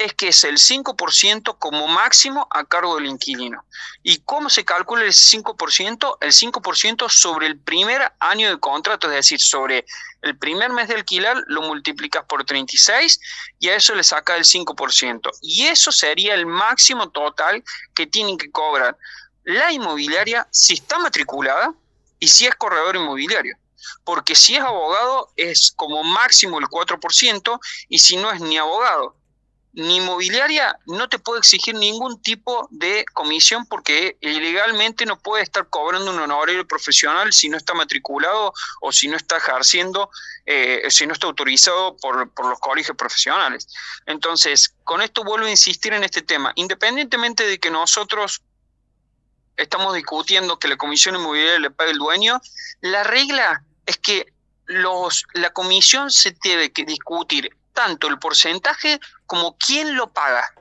es 0.00 0.14
que 0.14 0.28
es 0.28 0.44
el 0.44 0.56
5% 0.56 1.58
como 1.58 1.86
máximo 1.86 2.48
a 2.50 2.64
cargo 2.64 2.96
del 2.96 3.06
inquilino. 3.06 3.64
¿Y 4.02 4.18
cómo 4.18 4.48
se 4.48 4.64
calcula 4.64 5.04
el 5.04 5.12
5%? 5.12 6.18
El 6.20 6.32
5% 6.32 7.08
sobre 7.10 7.46
el 7.46 7.58
primer 7.58 8.10
año 8.18 8.48
de 8.48 8.58
contrato, 8.58 9.08
es 9.08 9.14
decir, 9.14 9.40
sobre 9.40 9.84
el 10.22 10.38
primer 10.38 10.70
mes 10.70 10.88
de 10.88 10.94
alquiler 10.94 11.36
lo 11.48 11.62
multiplicas 11.62 12.24
por 12.24 12.44
36 12.44 13.20
y 13.58 13.68
a 13.68 13.76
eso 13.76 13.94
le 13.94 14.02
saca 14.02 14.36
el 14.36 14.44
5%. 14.44 15.30
Y 15.42 15.66
eso 15.66 15.92
sería 15.92 16.34
el 16.34 16.46
máximo 16.46 17.10
total 17.10 17.62
que 17.94 18.06
tienen 18.06 18.38
que 18.38 18.50
cobrar 18.50 18.96
la 19.44 19.72
inmobiliaria 19.72 20.46
si 20.50 20.74
está 20.74 20.98
matriculada 20.98 21.74
y 22.18 22.28
si 22.28 22.46
es 22.46 22.54
corredor 22.54 22.96
inmobiliario. 22.96 23.56
porque 24.04 24.34
si 24.34 24.56
es 24.56 24.62
abogado 24.62 25.32
es 25.36 25.72
como 25.74 26.02
máximo 26.04 26.58
el 26.58 26.66
4% 26.66 27.60
y 27.88 27.98
si 27.98 28.16
no 28.16 28.30
es 28.30 28.40
ni 28.40 28.58
abogado 28.58 29.16
ni 29.80 29.96
inmobiliaria 29.96 30.78
no 30.86 31.08
te 31.08 31.18
puede 31.18 31.40
exigir 31.40 31.74
ningún 31.74 32.20
tipo 32.20 32.68
de 32.70 33.04
comisión 33.12 33.66
porque 33.66 34.16
ilegalmente 34.20 35.06
no 35.06 35.18
puede 35.18 35.42
estar 35.42 35.68
cobrando 35.68 36.10
un 36.10 36.18
honorario 36.18 36.66
profesional 36.66 37.32
si 37.32 37.48
no 37.48 37.56
está 37.56 37.72
matriculado 37.72 38.52
o 38.80 38.92
si 38.92 39.08
no 39.08 39.16
está 39.16 39.38
ejerciendo, 39.38 40.10
eh, 40.44 40.82
si 40.90 41.06
no 41.06 41.14
está 41.14 41.26
autorizado 41.26 41.96
por, 41.96 42.30
por, 42.30 42.46
los 42.46 42.60
colegios 42.60 42.96
profesionales. 42.96 43.68
Entonces, 44.06 44.74
con 44.84 45.00
esto 45.00 45.24
vuelvo 45.24 45.46
a 45.46 45.50
insistir 45.50 45.92
en 45.92 46.04
este 46.04 46.22
tema. 46.22 46.52
Independientemente 46.56 47.46
de 47.46 47.58
que 47.58 47.70
nosotros 47.70 48.42
estamos 49.56 49.94
discutiendo 49.94 50.58
que 50.58 50.68
la 50.68 50.76
comisión 50.76 51.14
inmobiliaria 51.14 51.58
le 51.58 51.70
pague 51.70 51.92
el 51.92 51.98
dueño, 51.98 52.40
la 52.80 53.02
regla 53.04 53.64
es 53.86 53.96
que 53.96 54.32
los, 54.66 55.24
la 55.32 55.50
comisión 55.50 56.10
se 56.10 56.36
debe 56.42 56.70
que 56.70 56.84
discutir 56.84 57.56
tanto 57.80 58.08
el 58.08 58.18
porcentaje 58.18 59.00
como 59.24 59.56
quién 59.56 59.96
lo 59.96 60.12
paga. 60.12 60.52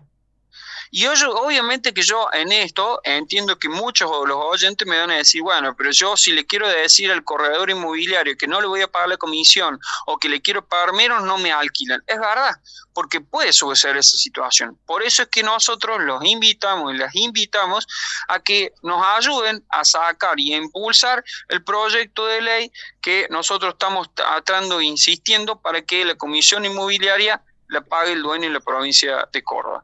Y 0.92 1.02
yo, 1.02 1.14
obviamente 1.36 1.94
que 1.94 2.02
yo 2.02 2.28
en 2.34 2.52
esto 2.52 3.00
entiendo 3.04 3.60
que 3.60 3.70
muchos 3.70 4.10
de 4.10 4.28
los 4.28 4.38
oyentes 4.38 4.88
me 4.88 4.98
van 4.98 5.12
a 5.12 5.18
decir, 5.18 5.42
bueno, 5.42 5.76
pero 5.76 5.92
yo 5.92 6.18
si 6.18 6.32
le 6.32 6.46
quiero 6.46 6.68
decir 6.68 7.12
al 7.12 7.24
corredor 7.24 7.70
inmobiliario 7.70 8.36
que 8.38 8.48
no 8.48 8.60
le 8.60 8.68
voy 8.68 8.82
a 8.82 8.88
pagar 8.88 9.10
la 9.10 9.18
comisión 9.18 9.80
o 10.08 10.18
que 10.18 10.30
le 10.30 10.42
quiero 10.42 10.66
pagar 10.66 10.94
menos, 10.94 11.24
no 11.24 11.38
me 11.38 11.52
alquilan. 11.52 12.04
Es 12.08 12.20
verdad, 12.20 12.56
porque 12.94 13.22
puede 13.22 13.54
suceder 13.54 13.98
esa 13.98 14.18
situación. 14.18 14.78
Por 14.86 15.04
eso 15.04 15.24
es 15.24 15.30
que 15.30 15.44
nosotros 15.44 16.02
los 16.02 16.24
invitamos 16.26 16.94
y 16.94 16.98
las 16.98 17.16
invitamos 17.16 17.88
a 18.28 18.40
que 18.40 18.74
nos 18.82 19.06
ayuden 19.06 19.64
a 19.70 19.86
sacar 19.86 20.40
y 20.40 20.54
a 20.54 20.58
impulsar 20.58 21.24
el 21.50 21.64
proyecto 21.64 22.26
de 22.26 22.42
ley 22.42 22.72
que 23.02 23.28
nosotros 23.30 23.74
estamos 23.74 24.14
tratando 24.14 24.82
insistiendo 24.82 25.62
para 25.62 25.82
que 25.84 26.04
la 26.04 26.16
comisión 26.16 26.66
inmobiliaria 26.66 27.42
la 27.70 27.82
pague 27.82 28.12
el 28.12 28.22
dueño 28.22 28.48
en 28.48 28.54
la 28.54 28.60
provincia 28.60 29.28
de 29.32 29.44
Córdoba. 29.44 29.84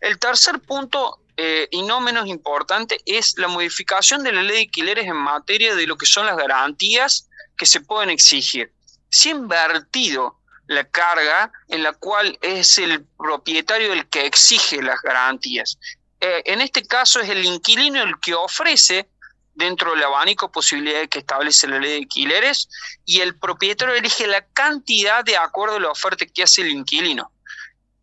El 0.00 0.18
tercer 0.18 0.60
punto, 0.60 1.20
eh, 1.36 1.68
y 1.70 1.82
no 1.82 2.00
menos 2.00 2.26
importante, 2.26 3.00
es 3.04 3.34
la 3.36 3.48
modificación 3.48 4.22
de 4.22 4.32
la 4.32 4.42
ley 4.42 4.56
de 4.56 4.62
alquileres 4.62 5.06
en 5.06 5.16
materia 5.16 5.74
de 5.74 5.86
lo 5.86 5.96
que 5.96 6.06
son 6.06 6.26
las 6.26 6.36
garantías 6.36 7.28
que 7.56 7.66
se 7.66 7.80
pueden 7.80 8.10
exigir. 8.10 8.72
Se 9.10 9.28
ha 9.28 9.32
invertido 9.32 10.40
la 10.66 10.84
carga 10.84 11.52
en 11.68 11.82
la 11.82 11.92
cual 11.92 12.38
es 12.40 12.78
el 12.78 13.04
propietario 13.18 13.92
el 13.92 14.08
que 14.08 14.26
exige 14.26 14.82
las 14.82 15.00
garantías. 15.02 15.78
Eh, 16.20 16.42
en 16.46 16.60
este 16.60 16.86
caso 16.86 17.20
es 17.20 17.28
el 17.28 17.44
inquilino 17.44 18.02
el 18.02 18.18
que 18.20 18.34
ofrece 18.34 19.10
dentro 19.54 19.92
del 19.92 20.02
abanico 20.02 20.50
posibilidades 20.50 21.08
que 21.08 21.20
establece 21.20 21.66
la 21.66 21.78
ley 21.78 21.92
de 21.92 21.98
alquileres 21.98 22.68
y 23.04 23.20
el 23.20 23.38
propietario 23.38 23.94
elige 23.94 24.26
la 24.26 24.46
cantidad 24.46 25.24
de 25.24 25.36
acuerdo 25.36 25.76
a 25.76 25.80
la 25.80 25.90
oferta 25.90 26.26
que 26.26 26.42
hace 26.42 26.62
el 26.62 26.70
inquilino. 26.70 27.30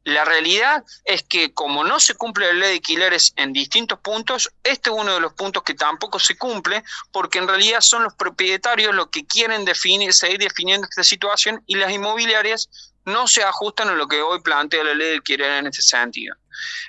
La 0.04 0.26
realidad 0.26 0.84
es 1.06 1.22
que 1.22 1.54
como 1.54 1.84
no 1.84 2.00
se 2.00 2.16
cumple 2.16 2.48
la 2.48 2.54
ley 2.54 2.70
de 2.70 2.76
alquileres 2.76 3.34
en 3.36 3.54
distintos 3.54 4.00
puntos, 4.00 4.50
este 4.64 4.90
es 4.90 4.96
uno 4.96 5.14
de 5.14 5.20
los 5.20 5.34
puntos 5.34 5.62
que 5.62 5.76
tampoco 5.76 6.18
se 6.18 6.38
cumple, 6.38 6.84
porque 7.12 7.38
en 7.38 7.48
realidad 7.48 7.82
son 7.82 8.04
los 8.04 8.16
propietarios 8.16 8.96
los 8.96 9.10
que 9.10 9.28
quieren 9.28 9.64
definir, 9.64 10.12
seguir 10.14 10.40
definiendo 10.40 10.88
esta 10.90 11.04
situación 11.04 11.64
y 11.68 11.76
las 11.76 11.92
inmobiliarias 11.92 12.91
no 13.06 13.28
se 13.28 13.44
ajustan 13.44 13.90
a 13.90 13.96
lo 13.96 14.08
que 14.08 14.22
hoy 14.22 14.42
plantea 14.42 14.84
la 14.84 14.94
ley 14.94 15.10
de 15.10 15.16
alquiler 15.16 15.52
en 15.52 15.68
este 15.68 15.82
sentido. 15.82 16.36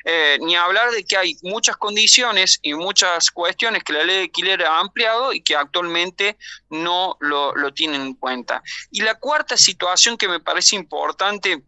Eh, 0.05 0.39
ni 0.41 0.57
hablar 0.57 0.91
de 0.91 1.05
que 1.05 1.17
hay 1.17 1.37
muchas 1.43 1.77
condiciones 1.77 2.59
y 2.63 2.75
muchas 2.75 3.31
cuestiones 3.31 3.85
que 3.85 3.93
la 3.93 4.05
ley 4.05 4.17
de 4.17 4.23
alquiler 4.23 4.65
ha 4.65 4.81
ampliado 4.81 5.33
y 5.33 5.41
que 5.41 5.57
actualmente 5.57 6.37
no 6.71 7.17
lo, 7.21 7.55
lo 7.55 7.73
tienen 7.73 8.03
en 8.03 8.15
cuenta. 8.15 8.63
Y 8.91 9.03
la 9.03 9.15
cuarta 9.15 9.57
situación 9.57 10.17
que 10.17 10.29
me 10.29 10.41
parece 10.41 10.77
importante 10.77 11.63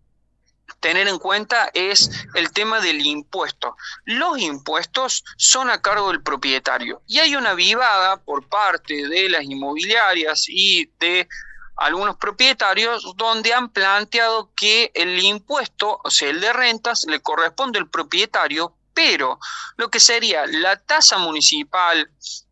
tener 0.81 1.09
en 1.09 1.19
cuenta 1.19 1.71
es 1.73 2.11
el 2.35 2.53
tema 2.53 2.81
del 2.81 3.05
impuesto. 3.05 3.77
Los 4.05 4.39
impuestos 4.39 5.25
son 5.37 5.71
a 5.71 5.81
cargo 5.81 6.11
del 6.11 6.23
propietario 6.23 7.03
y 7.07 7.19
hay 7.19 7.37
una 7.37 7.55
vivada 7.55 8.23
por 8.23 8.49
parte 8.49 9.09
de 9.09 9.29
las 9.29 9.45
inmobiliarias 9.45 10.45
y 10.49 10.91
de 10.99 11.29
algunos 11.77 12.17
propietarios 12.17 13.15
donde 13.17 13.53
han 13.53 13.69
planteado 13.71 14.51
que 14.55 14.91
el 14.95 15.23
impuesto, 15.23 16.01
o 16.03 16.11
sea, 16.11 16.31
el 16.31 16.41
de 16.41 16.53
rentas, 16.53 17.05
le 17.09 17.21
corresponde 17.21 17.79
al 17.79 17.91
propietario, 17.91 18.77
pero 18.93 19.39
lo 19.77 19.91
que 19.91 20.01
sería 20.01 20.47
la 20.47 20.77
tasa 20.77 21.19
municipal 21.19 22.11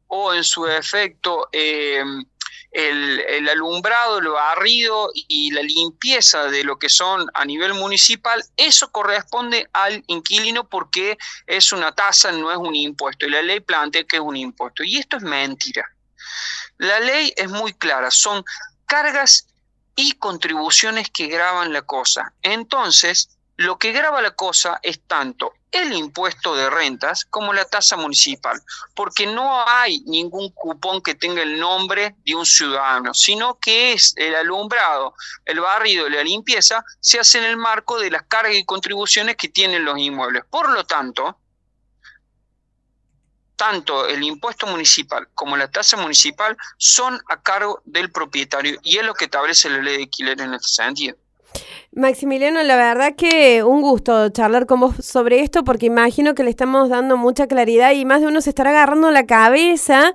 o 0.08 0.34
en 0.34 0.44
su 0.44 0.66
efecto 0.66 1.48
eh, 1.52 2.02
el, 2.72 3.48
alumbrado, 3.48 4.18
el 4.18 4.28
barrido 4.28 5.10
y 5.14 5.50
la 5.50 5.62
limpieza 5.62 6.46
de 6.46 6.64
lo 6.64 6.78
que 6.78 6.88
son 6.88 7.26
a 7.34 7.44
nivel 7.44 7.74
municipal, 7.74 8.42
eso 8.56 8.90
corresponde 8.90 9.68
al 9.72 10.02
inquilino 10.06 10.68
porque 10.68 11.18
es 11.46 11.72
una 11.72 11.92
tasa, 11.92 12.32
no 12.32 12.50
es 12.50 12.56
un 12.56 12.74
impuesto. 12.74 13.26
Y 13.26 13.30
la 13.30 13.42
ley 13.42 13.60
plantea 13.60 14.04
que 14.04 14.16
es 14.16 14.22
un 14.22 14.36
impuesto. 14.36 14.82
Y 14.82 14.98
esto 14.98 15.18
es 15.18 15.22
mentira. 15.22 15.84
La 16.78 16.98
ley 17.00 17.32
es 17.36 17.48
muy 17.48 17.74
clara, 17.74 18.10
son 18.10 18.42
cargas 18.86 19.46
y 19.96 20.12
contribuciones 20.12 21.10
que 21.10 21.26
graban 21.26 21.72
la 21.72 21.82
cosa. 21.82 22.32
Entonces, 22.42 23.28
lo 23.56 23.78
que 23.78 23.92
graba 23.92 24.22
la 24.22 24.32
cosa 24.32 24.80
es 24.82 25.00
tanto 25.06 25.52
el 25.70 25.92
impuesto 25.94 26.54
de 26.54 26.68
rentas 26.68 27.24
como 27.24 27.52
la 27.52 27.64
tasa 27.64 27.96
municipal, 27.96 28.60
porque 28.94 29.26
no 29.26 29.66
hay 29.66 30.00
ningún 30.00 30.50
cupón 30.50 31.00
que 31.00 31.14
tenga 31.14 31.42
el 31.42 31.58
nombre 31.58 32.14
de 32.26 32.34
un 32.34 32.44
ciudadano, 32.44 33.14
sino 33.14 33.58
que 33.58 33.94
es 33.94 34.12
el 34.16 34.34
alumbrado, 34.34 35.14
el 35.46 35.60
barrido 35.60 36.08
la 36.08 36.22
limpieza 36.22 36.84
se 37.00 37.18
hace 37.18 37.38
en 37.38 37.44
el 37.44 37.56
marco 37.56 37.98
de 37.98 38.10
las 38.10 38.24
cargas 38.24 38.54
y 38.54 38.64
contribuciones 38.64 39.36
que 39.36 39.48
tienen 39.48 39.84
los 39.84 39.98
inmuebles. 39.98 40.44
Por 40.50 40.70
lo 40.70 40.84
tanto, 40.84 41.38
tanto 43.62 44.08
el 44.08 44.24
impuesto 44.24 44.66
municipal 44.66 45.28
como 45.36 45.56
la 45.56 45.70
tasa 45.70 45.96
municipal 45.96 46.56
son 46.78 47.20
a 47.28 47.40
cargo 47.40 47.80
del 47.84 48.10
propietario 48.10 48.76
y 48.82 48.98
es 48.98 49.04
lo 49.04 49.14
que 49.14 49.26
establece 49.26 49.70
la 49.70 49.78
ley 49.78 49.98
de 49.98 50.02
alquiler 50.02 50.40
en 50.40 50.54
este 50.54 50.66
sentido. 50.66 51.16
Maximiliano, 51.92 52.60
la 52.64 52.74
verdad 52.74 53.14
que 53.16 53.62
un 53.62 53.80
gusto 53.80 54.30
charlar 54.30 54.66
con 54.66 54.80
vos 54.80 54.96
sobre 55.04 55.42
esto 55.42 55.62
porque 55.62 55.86
imagino 55.86 56.34
que 56.34 56.42
le 56.42 56.50
estamos 56.50 56.88
dando 56.88 57.16
mucha 57.16 57.46
claridad 57.46 57.92
y 57.92 58.04
más 58.04 58.20
de 58.20 58.26
uno 58.26 58.40
se 58.40 58.50
estará 58.50 58.70
agarrando 58.70 59.12
la 59.12 59.26
cabeza 59.26 60.12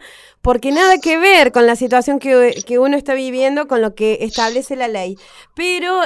porque 0.47 0.71
nada 0.71 0.97
que 0.99 1.17
ver 1.17 1.51
con 1.51 1.67
la 1.67 1.75
situación 1.75 2.19
que, 2.19 2.79
uno 2.79 2.95
está 2.95 3.15
viviendo 3.15 3.67
con 3.67 3.81
lo 3.81 3.95
que 3.95 4.19
establece 4.21 4.77
la 4.77 4.87
ley. 4.87 5.17
Pero 5.53 6.03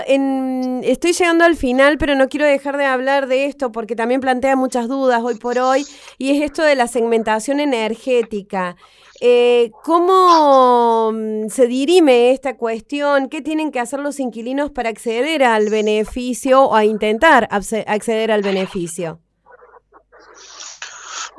estoy 0.82 1.14
llegando 1.14 1.46
al 1.46 1.56
final, 1.56 2.00
pero 2.00 2.16
no 2.16 2.28
quiero 2.28 2.48
dejar 2.48 2.76
de 2.78 2.86
hablar 2.86 3.28
de 3.28 3.46
esto 3.46 3.72
porque 3.72 3.96
también 3.96 4.20
plantea 4.20 4.56
muchas 4.56 4.88
dudas 4.88 5.22
hoy 5.24 5.36
por 5.36 5.60
hoy 5.60 5.86
y 6.18 6.32
es 6.32 6.42
esto 6.42 6.64
de 6.64 6.74
la 6.74 6.88
segmentación 6.88 7.60
energética. 7.60 8.78
Eh, 9.20 9.70
¿Cómo 9.84 11.12
mm, 11.14 11.50
se 11.50 11.68
dirime 11.68 12.32
esta 12.32 12.58
cuestión? 12.58 13.30
¿Qué 13.30 13.44
tienen 13.44 13.70
que 13.70 13.80
hacer 13.80 14.00
los 14.00 14.20
inquilinos 14.20 14.72
para 14.72 14.90
acceder 14.90 15.44
al 15.44 15.70
beneficio 15.70 16.64
o 16.64 16.74
a 16.74 16.84
intentar 16.84 17.48
acceder 17.52 18.32
al 18.32 18.42
beneficio? 18.42 19.20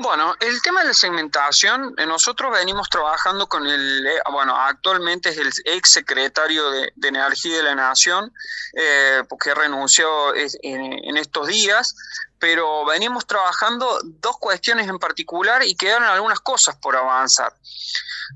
Bueno, 0.03 0.35
el 0.41 0.61
tema 0.63 0.81
de 0.81 0.89
la 0.89 0.95
segmentación, 0.95 1.95
eh, 1.97 2.07
nosotros 2.07 2.51
venimos 2.51 2.91
trabajando 2.91 3.47
con 3.47 3.65
el, 3.69 4.05
eh, 4.05 4.21
bueno, 4.33 4.57
actualmente 4.57 5.29
es 5.29 5.39
el 5.39 5.53
ex 5.65 5.91
secretario 5.91 6.69
de, 6.73 6.93
Energía 7.05 7.59
de 7.59 7.63
la 7.63 7.77
Nación, 7.77 8.35
eh, 8.75 9.23
porque 9.29 9.55
renunció 9.55 10.35
en, 10.35 11.17
estos 11.17 11.47
días, 11.47 11.95
pero 12.41 12.85
venimos 12.85 13.29
trabajando 13.29 14.01
dos 14.03 14.39
cuestiones 14.39 14.89
en 14.89 14.99
particular 14.99 15.63
y 15.63 15.77
quedaron 15.77 16.09
algunas 16.09 16.41
cosas 16.41 16.75
por 16.75 16.97
avanzar. 16.97 17.55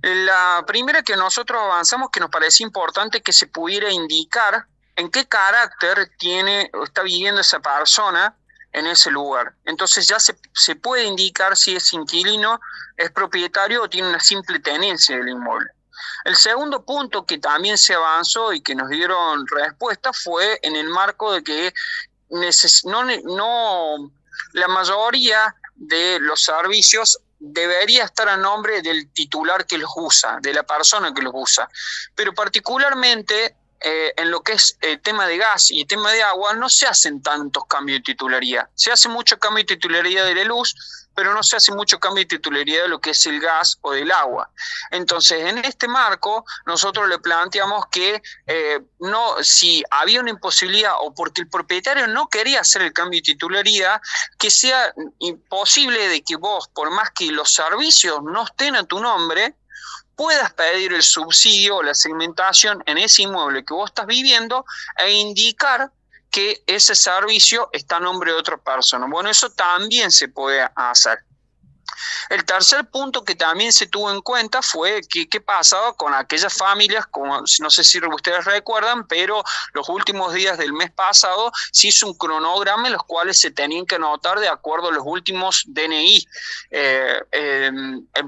La 0.02 0.62
primera 0.68 1.02
que 1.02 1.16
nosotros 1.16 1.60
avanzamos, 1.60 2.10
que 2.12 2.20
nos 2.20 2.30
parece 2.30 2.62
importante 2.62 3.22
que 3.22 3.32
se 3.32 3.48
pudiera 3.48 3.90
indicar 3.90 4.66
en 4.94 5.10
qué 5.10 5.26
carácter 5.26 6.12
tiene 6.16 6.70
o 6.74 6.84
está 6.84 7.02
viviendo 7.02 7.40
esa 7.40 7.58
persona 7.58 8.36
en 8.76 8.86
ese 8.86 9.10
lugar. 9.10 9.54
Entonces 9.64 10.06
ya 10.06 10.20
se, 10.20 10.36
se 10.52 10.76
puede 10.76 11.04
indicar 11.04 11.56
si 11.56 11.74
es 11.74 11.92
inquilino, 11.94 12.60
es 12.96 13.10
propietario 13.10 13.82
o 13.82 13.88
tiene 13.88 14.08
una 14.08 14.20
simple 14.20 14.60
tenencia 14.60 15.16
del 15.16 15.30
inmueble. 15.30 15.70
El 16.24 16.36
segundo 16.36 16.84
punto 16.84 17.24
que 17.24 17.38
también 17.38 17.78
se 17.78 17.94
avanzó 17.94 18.52
y 18.52 18.60
que 18.60 18.74
nos 18.74 18.90
dieron 18.90 19.46
respuesta 19.46 20.12
fue 20.12 20.60
en 20.62 20.76
el 20.76 20.88
marco 20.90 21.32
de 21.32 21.42
que 21.42 21.72
no, 22.84 23.04
no, 23.24 24.12
la 24.52 24.68
mayoría 24.68 25.54
de 25.74 26.18
los 26.20 26.42
servicios 26.42 27.18
debería 27.38 28.04
estar 28.04 28.28
a 28.28 28.36
nombre 28.36 28.82
del 28.82 29.10
titular 29.12 29.64
que 29.64 29.78
los 29.78 29.90
usa, 29.96 30.38
de 30.42 30.52
la 30.52 30.64
persona 30.64 31.14
que 31.14 31.22
los 31.22 31.32
usa. 31.34 31.66
Pero 32.14 32.34
particularmente 32.34 33.56
eh, 33.80 34.12
en 34.16 34.30
lo 34.30 34.42
que 34.42 34.52
es 34.52 34.78
el 34.80 35.00
tema 35.00 35.26
de 35.26 35.36
gas 35.36 35.70
y 35.70 35.82
el 35.82 35.86
tema 35.86 36.10
de 36.12 36.22
agua 36.22 36.54
no 36.54 36.68
se 36.68 36.86
hacen 36.86 37.22
tantos 37.22 37.64
cambios 37.66 37.98
de 37.98 38.04
titularidad. 38.04 38.68
Se 38.74 38.90
hace 38.90 39.08
mucho 39.08 39.38
cambio 39.38 39.64
de 39.64 39.74
titularidad 39.74 40.24
de 40.24 40.34
la 40.34 40.44
luz, 40.44 40.74
pero 41.14 41.34
no 41.34 41.42
se 41.42 41.56
hace 41.56 41.72
mucho 41.72 41.98
cambio 41.98 42.22
de 42.22 42.28
titularidad 42.28 42.82
de 42.82 42.88
lo 42.88 43.00
que 43.00 43.10
es 43.10 43.26
el 43.26 43.40
gas 43.40 43.78
o 43.80 43.92
del 43.92 44.12
agua. 44.12 44.50
Entonces, 44.90 45.46
en 45.46 45.58
este 45.58 45.88
marco, 45.88 46.44
nosotros 46.66 47.08
le 47.08 47.18
planteamos 47.18 47.86
que 47.90 48.22
eh, 48.46 48.80
no, 49.00 49.42
si 49.42 49.82
había 49.90 50.20
una 50.20 50.30
imposibilidad 50.30 50.92
o 51.00 51.14
porque 51.14 51.40
el 51.40 51.48
propietario 51.48 52.06
no 52.06 52.28
quería 52.28 52.60
hacer 52.60 52.82
el 52.82 52.92
cambio 52.92 53.18
de 53.18 53.32
titularidad, 53.32 54.00
que 54.38 54.50
sea 54.50 54.94
imposible 55.18 56.08
de 56.08 56.22
que 56.22 56.36
vos, 56.36 56.68
por 56.68 56.90
más 56.90 57.10
que 57.10 57.32
los 57.32 57.52
servicios 57.52 58.22
no 58.22 58.44
estén 58.44 58.76
a 58.76 58.84
tu 58.84 59.00
nombre, 59.00 59.54
puedas 60.16 60.52
pedir 60.54 60.92
el 60.94 61.02
subsidio 61.02 61.76
o 61.76 61.82
la 61.82 61.94
segmentación 61.94 62.82
en 62.86 62.98
ese 62.98 63.22
inmueble 63.22 63.64
que 63.64 63.74
vos 63.74 63.90
estás 63.90 64.06
viviendo 64.06 64.64
e 64.96 65.12
indicar 65.12 65.92
que 66.30 66.62
ese 66.66 66.94
servicio 66.94 67.68
está 67.72 67.96
a 67.96 68.00
nombre 68.00 68.32
de 68.32 68.38
otra 68.38 68.56
persona. 68.56 69.06
Bueno, 69.08 69.30
eso 69.30 69.50
también 69.50 70.10
se 70.10 70.28
puede 70.28 70.68
hacer. 70.74 71.25
El 72.30 72.44
tercer 72.44 72.84
punto 72.86 73.24
que 73.24 73.34
también 73.34 73.72
se 73.72 73.86
tuvo 73.86 74.10
en 74.10 74.20
cuenta 74.20 74.62
fue 74.62 75.00
qué 75.08 75.40
pasaba 75.40 75.94
con 75.94 76.14
aquellas 76.14 76.54
familias, 76.54 77.06
como 77.06 77.40
no 77.60 77.70
sé 77.70 77.84
si 77.84 77.98
ustedes 77.98 78.44
recuerdan, 78.44 79.06
pero 79.06 79.42
los 79.72 79.88
últimos 79.88 80.34
días 80.34 80.58
del 80.58 80.72
mes 80.72 80.90
pasado 80.90 81.52
se 81.72 81.88
hizo 81.88 82.06
un 82.06 82.14
cronograma 82.16 82.86
en 82.86 82.94
los 82.94 83.02
cuales 83.04 83.38
se 83.38 83.50
tenían 83.50 83.86
que 83.86 83.96
anotar 83.96 84.38
de 84.38 84.48
acuerdo 84.48 84.88
a 84.88 84.92
los 84.92 85.04
últimos 85.04 85.64
DNI 85.66 86.26
eh, 86.70 87.20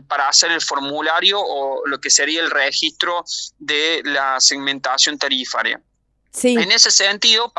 para 0.08 0.28
hacer 0.28 0.52
el 0.52 0.60
formulario 0.60 1.40
o 1.40 1.86
lo 1.86 2.00
que 2.00 2.10
sería 2.10 2.40
el 2.40 2.50
registro 2.50 3.24
de 3.58 4.02
la 4.04 4.40
segmentación 4.40 5.18
tarifaria. 5.18 5.80
En 6.42 6.70
ese 6.70 6.90
sentido, 6.90 7.52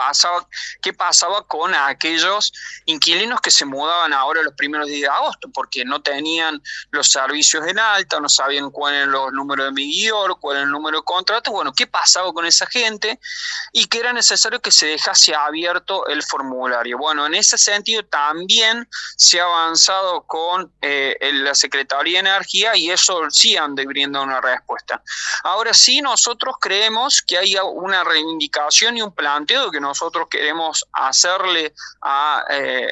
¿qué 0.82 0.94
pasaba 0.94 1.46
con 1.48 1.74
aquellos 1.74 2.54
inquilinos 2.86 3.42
que 3.42 3.52
se 3.52 3.66
mudaban 3.66 4.14
ahora 4.14 4.44
los 4.44 4.54
primeros 4.54 4.88
días 4.88 5.02
de 5.02 5.08
agosto? 5.08 5.50
Porque 5.52 5.84
no 5.84 6.02
tenían 6.02 6.62
los 6.92 7.10
servicios 7.10 7.66
en 7.68 7.80
alta, 7.80 8.20
no 8.20 8.30
sabían 8.30 8.70
cuál 8.70 8.94
era 8.94 9.06
los 9.08 9.34
números 9.34 9.66
de 9.66 9.72
medidor, 9.72 10.40
cuál 10.40 10.58
era 10.58 10.66
el 10.66 10.72
número 10.72 11.00
de 11.00 11.04
contrato. 11.04 11.52
Bueno, 11.52 11.74
¿qué 11.74 11.88
pasaba 11.88 12.32
con 12.32 12.46
esa 12.46 12.68
gente? 12.68 13.20
Y 13.74 13.88
que 13.88 14.00
era 14.00 14.14
necesario 14.14 14.62
que 14.62 14.72
se 14.72 14.86
dejase 14.86 15.34
abierto 15.34 16.08
el 16.08 16.24
formulario. 16.24 16.98
Bueno, 16.98 17.26
en 17.26 17.34
ese 17.34 17.58
sentido 17.58 18.06
también 18.06 18.88
se 19.18 19.42
ha 19.42 19.46
avanzado 19.46 20.22
con 20.28 20.72
eh, 20.82 21.18
la 21.34 21.56
Secretaría 21.56 22.22
de 22.22 22.30
Energía 22.30 22.76
y 22.76 22.92
eso 22.92 23.30
sí 23.32 23.58
han 23.58 23.76
de 23.76 23.86
brindar 23.86 24.24
una 24.24 24.40
respuesta. 24.40 25.02
Ahora 25.44 25.74
sí, 25.74 26.02
nosotros 26.02 26.56
creemos 26.62 27.22
que 27.22 27.38
hay 27.38 27.56
una 27.58 28.04
reivindicación 28.04 28.59
y 28.98 29.02
un 29.02 29.14
planteo 29.14 29.72
que 29.72 29.80
nosotros 29.80 30.28
queremos 30.30 30.86
hacerle 30.94 31.74
a, 32.02 32.46
eh, 32.50 32.92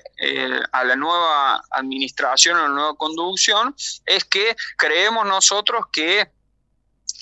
a 0.72 0.84
la 0.84 0.96
nueva 0.96 1.64
administración, 1.72 2.58
a 2.58 2.64
la 2.64 2.70
nueva 2.70 2.96
conducción, 2.96 3.76
es 4.06 4.24
que 4.24 4.56
creemos 4.78 5.26
nosotros 5.26 5.86
que 5.92 6.32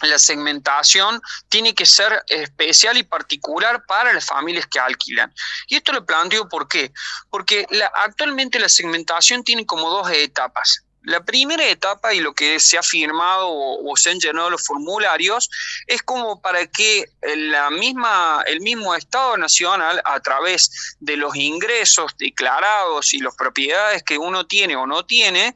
la 0.02 0.20
segmentación 0.20 1.22
tiene 1.50 1.74
que 1.74 1.86
ser 1.86 2.24
especial 2.28 2.98
y 2.98 3.04
particular 3.04 3.86
para 3.86 4.14
las 4.14 4.26
familias 4.26 4.68
que 4.68 4.80
alquilan. 4.80 5.34
Y 5.68 5.76
esto 5.76 5.94
lo 5.94 6.06
planteo 6.06 6.50
¿por 6.50 6.68
qué? 6.68 6.92
Porque 7.30 7.66
actualmente 7.94 8.60
la 8.60 8.70
segmentación 8.70 9.44
tiene 9.44 9.66
como 9.66 9.90
dos 9.90 10.10
etapas. 10.12 10.85
La 11.06 11.24
primera 11.24 11.68
etapa 11.68 12.14
y 12.14 12.20
lo 12.20 12.34
que 12.34 12.60
se 12.60 12.78
ha 12.78 12.84
firmado 12.84 13.48
o, 13.50 13.96
se 13.96 14.10
han 14.10 14.20
llenado 14.20 14.50
los 14.50 14.66
formularios 14.66 15.50
es 15.86 16.02
como 16.02 16.42
para 16.42 16.66
que 16.66 17.06
la 17.22 17.70
misma, 17.70 18.44
el 18.48 18.62
mismo 18.62 18.96
Estado 18.96 19.38
Nacional, 19.38 20.02
a 20.04 20.20
través 20.20 20.96
de 21.00 21.16
los 21.16 21.36
ingresos 21.36 22.18
declarados 22.18 23.14
y 23.14 23.20
las 23.20 23.36
propiedades 23.36 24.02
que 24.04 24.18
uno 24.18 24.48
tiene 24.48 24.76
o 24.76 24.88
no 24.88 25.06
tiene, 25.06 25.56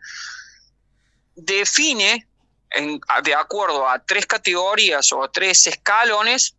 define 1.36 2.28
de 3.24 3.34
acuerdo 3.34 3.90
a 3.90 3.98
tres 4.06 4.28
categorías 4.28 5.12
o 5.12 5.28
tres 5.32 5.66
escalones 5.66 6.56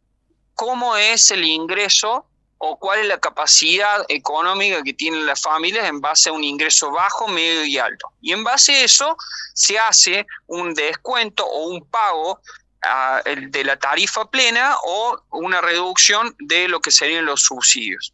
cómo 0.55 0.96
es 0.96 1.31
el 1.31 1.44
ingreso 1.44 2.26
o 2.62 2.79
cuál 2.79 3.01
es 3.01 3.07
la 3.07 3.18
capacidad 3.18 4.05
económica 4.09 4.83
que 4.83 4.92
tienen 4.92 5.25
las 5.25 5.40
familias 5.40 5.88
en 5.88 6.03
base 6.03 6.29
a 6.29 6.33
un 6.33 6.44
ingreso 6.44 6.90
bajo, 6.90 7.27
medio 7.27 7.64
y 7.64 7.79
alto. 7.79 8.12
Y 8.20 8.33
en 8.33 8.44
base 8.44 8.73
a 8.73 8.85
eso 8.85 9.16
se 9.55 9.79
hace 9.79 10.27
un 10.46 10.75
descuento 10.75 11.46
o 11.46 11.68
un 11.68 11.83
pago 11.87 12.38
ah, 12.83 13.23
de 13.25 13.64
la 13.64 13.79
tarifa 13.79 14.31
plena 14.31 14.77
o 14.85 15.23
una 15.31 15.62
reducción 15.62 16.37
de 16.38 16.68
lo 16.68 16.81
que 16.81 16.90
serían 16.90 17.25
los 17.25 17.40
subsidios. 17.40 18.12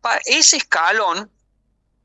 Para 0.00 0.20
ese 0.24 0.56
escalón 0.56 1.30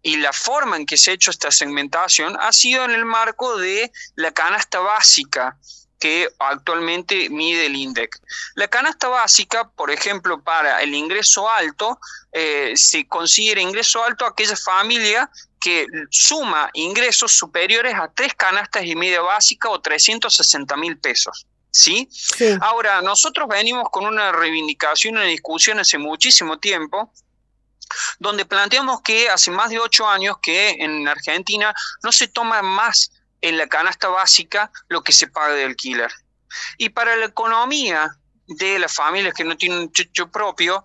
y 0.04 0.18
la 0.18 0.34
forma 0.34 0.78
en 0.78 0.86
que 0.86 0.96
se 0.96 1.10
ha 1.10 1.14
hecho 1.16 1.32
esta 1.32 1.50
segmentación 1.50 2.38
ha 2.40 2.54
sido 2.54 2.86
en 2.86 2.92
el 2.92 3.04
marco 3.04 3.58
de 3.58 3.92
la 4.14 4.32
canasta 4.32 4.80
básica 4.80 5.58
que 6.00 6.30
actualmente 6.40 7.30
mide 7.30 7.66
el 7.66 7.76
INDEC. 7.76 8.20
La 8.56 8.68
canasta 8.68 9.08
básica, 9.08 9.70
por 9.70 9.92
ejemplo, 9.92 10.42
para 10.42 10.82
el 10.82 10.94
ingreso 10.94 11.50
alto, 11.50 12.00
eh, 12.32 12.74
se 12.76 13.08
considera 13.08 13.62
ingreso 13.62 14.04
alto 14.04 14.26
aquella 14.26 14.56
familia 14.56 15.30
que 15.60 15.88
suma 16.12 16.70
ingresos 16.74 17.32
superiores 17.32 17.96
a 17.96 18.10
tres 18.10 18.34
canastas 18.36 18.86
y 18.86 18.96
media 18.96 19.22
básica 19.22 19.70
o 19.70 19.82
360 19.82 20.78
mil 20.78 20.98
pesos. 20.98 21.46
¿Sí? 21.72 22.10
Ahora, 22.62 23.02
nosotros 23.02 23.48
venimos 23.48 23.90
con 23.92 24.06
una 24.06 24.32
reivindicación, 24.32 25.16
una 25.16 25.26
discusión 25.26 25.80
hace 25.80 25.98
muchísimo 25.98 26.58
tiempo, 26.58 27.12
donde 28.20 28.46
planteamos 28.46 29.02
que 29.02 29.30
hace 29.30 29.52
más 29.52 29.70
de 29.70 29.80
ocho 29.80 30.08
años 30.08 30.38
que 30.42 30.70
en 30.80 31.08
Argentina 31.08 31.74
no 32.04 32.12
se 32.12 32.28
toma 32.28 32.62
más 32.62 33.12
en 33.42 33.58
la 33.58 33.68
canasta 33.68 34.08
básica 34.08 34.72
lo 34.88 35.04
que 35.04 35.12
se 35.12 35.28
paga 35.28 35.54
de 35.54 35.66
alquiler. 35.66 36.12
Y 36.78 36.90
para 36.90 37.16
la 37.16 37.26
economía 37.26 38.10
de 38.48 38.80
las 38.80 38.94
familias 38.94 39.34
que 39.34 39.44
no 39.44 39.58
tienen 39.58 39.80
un 39.80 39.92
techo 39.92 40.32
propio, 40.32 40.84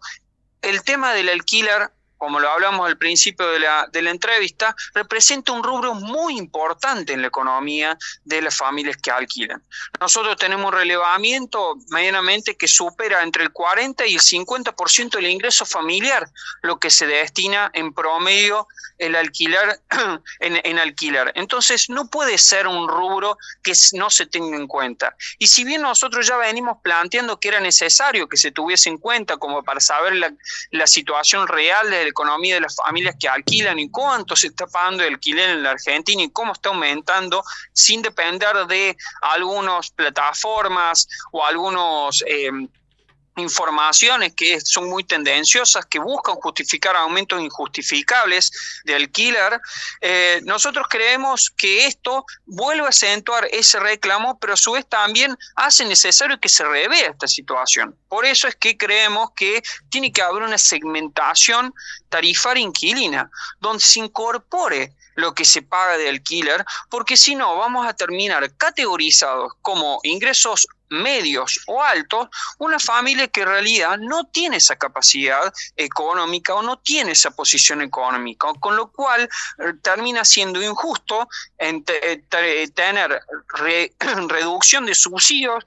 el 0.60 0.82
tema 0.82 1.12
del 1.12 1.28
alquiler 1.28 1.90
como 2.22 2.38
lo 2.38 2.48
hablamos 2.48 2.86
al 2.86 2.96
principio 2.98 3.48
de 3.48 3.58
la, 3.58 3.88
de 3.90 4.00
la 4.00 4.12
entrevista, 4.12 4.76
representa 4.94 5.50
un 5.50 5.64
rubro 5.64 5.92
muy 5.94 6.38
importante 6.38 7.12
en 7.12 7.20
la 7.20 7.26
economía 7.26 7.98
de 8.22 8.40
las 8.40 8.56
familias 8.56 8.96
que 8.96 9.10
alquilan. 9.10 9.60
Nosotros 10.00 10.36
tenemos 10.36 10.66
un 10.66 10.72
relevamiento 10.72 11.74
medianamente 11.88 12.54
que 12.56 12.68
supera 12.68 13.24
entre 13.24 13.42
el 13.42 13.50
40 13.50 14.06
y 14.06 14.14
el 14.14 14.20
50% 14.20 15.10
del 15.10 15.30
ingreso 15.30 15.66
familiar, 15.66 16.30
lo 16.62 16.78
que 16.78 16.90
se 16.90 17.08
destina 17.08 17.72
en 17.74 17.92
promedio 17.92 18.68
el 18.98 19.16
alquiler 19.16 19.80
en, 20.38 20.60
en 20.62 20.78
alquiler. 20.78 21.32
Entonces, 21.34 21.90
no 21.90 22.08
puede 22.08 22.38
ser 22.38 22.68
un 22.68 22.86
rubro 22.86 23.36
que 23.64 23.72
no 23.94 24.10
se 24.10 24.26
tenga 24.26 24.56
en 24.56 24.68
cuenta. 24.68 25.16
Y 25.38 25.48
si 25.48 25.64
bien 25.64 25.82
nosotros 25.82 26.28
ya 26.28 26.36
venimos 26.36 26.78
planteando 26.84 27.40
que 27.40 27.48
era 27.48 27.58
necesario 27.58 28.28
que 28.28 28.36
se 28.36 28.52
tuviese 28.52 28.90
en 28.90 28.98
cuenta 28.98 29.38
como 29.38 29.64
para 29.64 29.80
saber 29.80 30.14
la, 30.14 30.32
la 30.70 30.86
situación 30.86 31.48
real 31.48 31.90
del 31.90 32.11
economía 32.12 32.54
de 32.54 32.60
las 32.62 32.76
familias 32.76 33.16
que 33.18 33.28
alquilan 33.28 33.78
y 33.78 33.90
cuánto 33.90 34.36
se 34.36 34.48
está 34.48 34.66
pagando 34.66 35.02
el 35.02 35.14
alquiler 35.14 35.50
en 35.50 35.62
la 35.62 35.72
Argentina 35.72 36.22
y 36.22 36.30
cómo 36.30 36.52
está 36.52 36.68
aumentando 36.68 37.42
sin 37.72 38.02
depender 38.02 38.66
de 38.68 38.96
algunas 39.20 39.90
plataformas 39.90 41.08
o 41.32 41.44
algunos... 41.44 42.22
Eh, 42.26 42.50
informaciones 43.36 44.34
que 44.34 44.60
son 44.60 44.88
muy 44.88 45.04
tendenciosas, 45.04 45.86
que 45.86 45.98
buscan 45.98 46.34
justificar 46.36 46.96
aumentos 46.96 47.40
injustificables 47.40 48.52
de 48.84 48.94
alquiler, 48.94 49.60
eh, 50.00 50.40
nosotros 50.44 50.86
creemos 50.88 51.50
que 51.50 51.86
esto 51.86 52.24
vuelve 52.44 52.86
a 52.86 52.90
acentuar 52.90 53.48
ese 53.50 53.80
reclamo, 53.80 54.38
pero 54.38 54.54
a 54.54 54.56
su 54.56 54.72
vez 54.72 54.86
también 54.86 55.36
hace 55.56 55.84
necesario 55.84 56.38
que 56.38 56.48
se 56.48 56.64
revea 56.64 57.10
esta 57.10 57.28
situación. 57.28 57.96
Por 58.08 58.26
eso 58.26 58.48
es 58.48 58.56
que 58.56 58.76
creemos 58.76 59.30
que 59.34 59.62
tiene 59.88 60.12
que 60.12 60.22
haber 60.22 60.42
una 60.42 60.58
segmentación 60.58 61.72
tarifaria 62.08 62.62
inquilina, 62.62 63.30
donde 63.60 63.82
se 63.82 64.00
incorpore 64.00 64.92
lo 65.14 65.34
que 65.34 65.44
se 65.44 65.62
paga 65.62 65.98
de 65.98 66.08
alquiler, 66.08 66.64
porque 66.88 67.16
si 67.16 67.34
no 67.34 67.56
vamos 67.56 67.86
a 67.86 67.92
terminar 67.92 68.54
categorizados 68.56 69.52
como 69.60 70.00
ingresos 70.02 70.66
medios 70.88 71.60
o 71.66 71.82
altos, 71.82 72.28
una 72.58 72.78
familia 72.78 73.28
que 73.28 73.42
en 73.42 73.48
realidad 73.48 73.98
no 73.98 74.24
tiene 74.24 74.58
esa 74.58 74.76
capacidad 74.76 75.52
económica 75.76 76.54
o 76.54 76.62
no 76.62 76.78
tiene 76.78 77.12
esa 77.12 77.30
posición 77.30 77.82
económica, 77.82 78.48
con 78.60 78.76
lo 78.76 78.90
cual 78.90 79.22
eh, 79.22 79.72
termina 79.82 80.24
siendo 80.24 80.62
injusto 80.62 81.28
en 81.58 81.84
tener 81.84 83.22
reducción 84.28 84.86
de 84.86 84.94
subsidios 84.94 85.64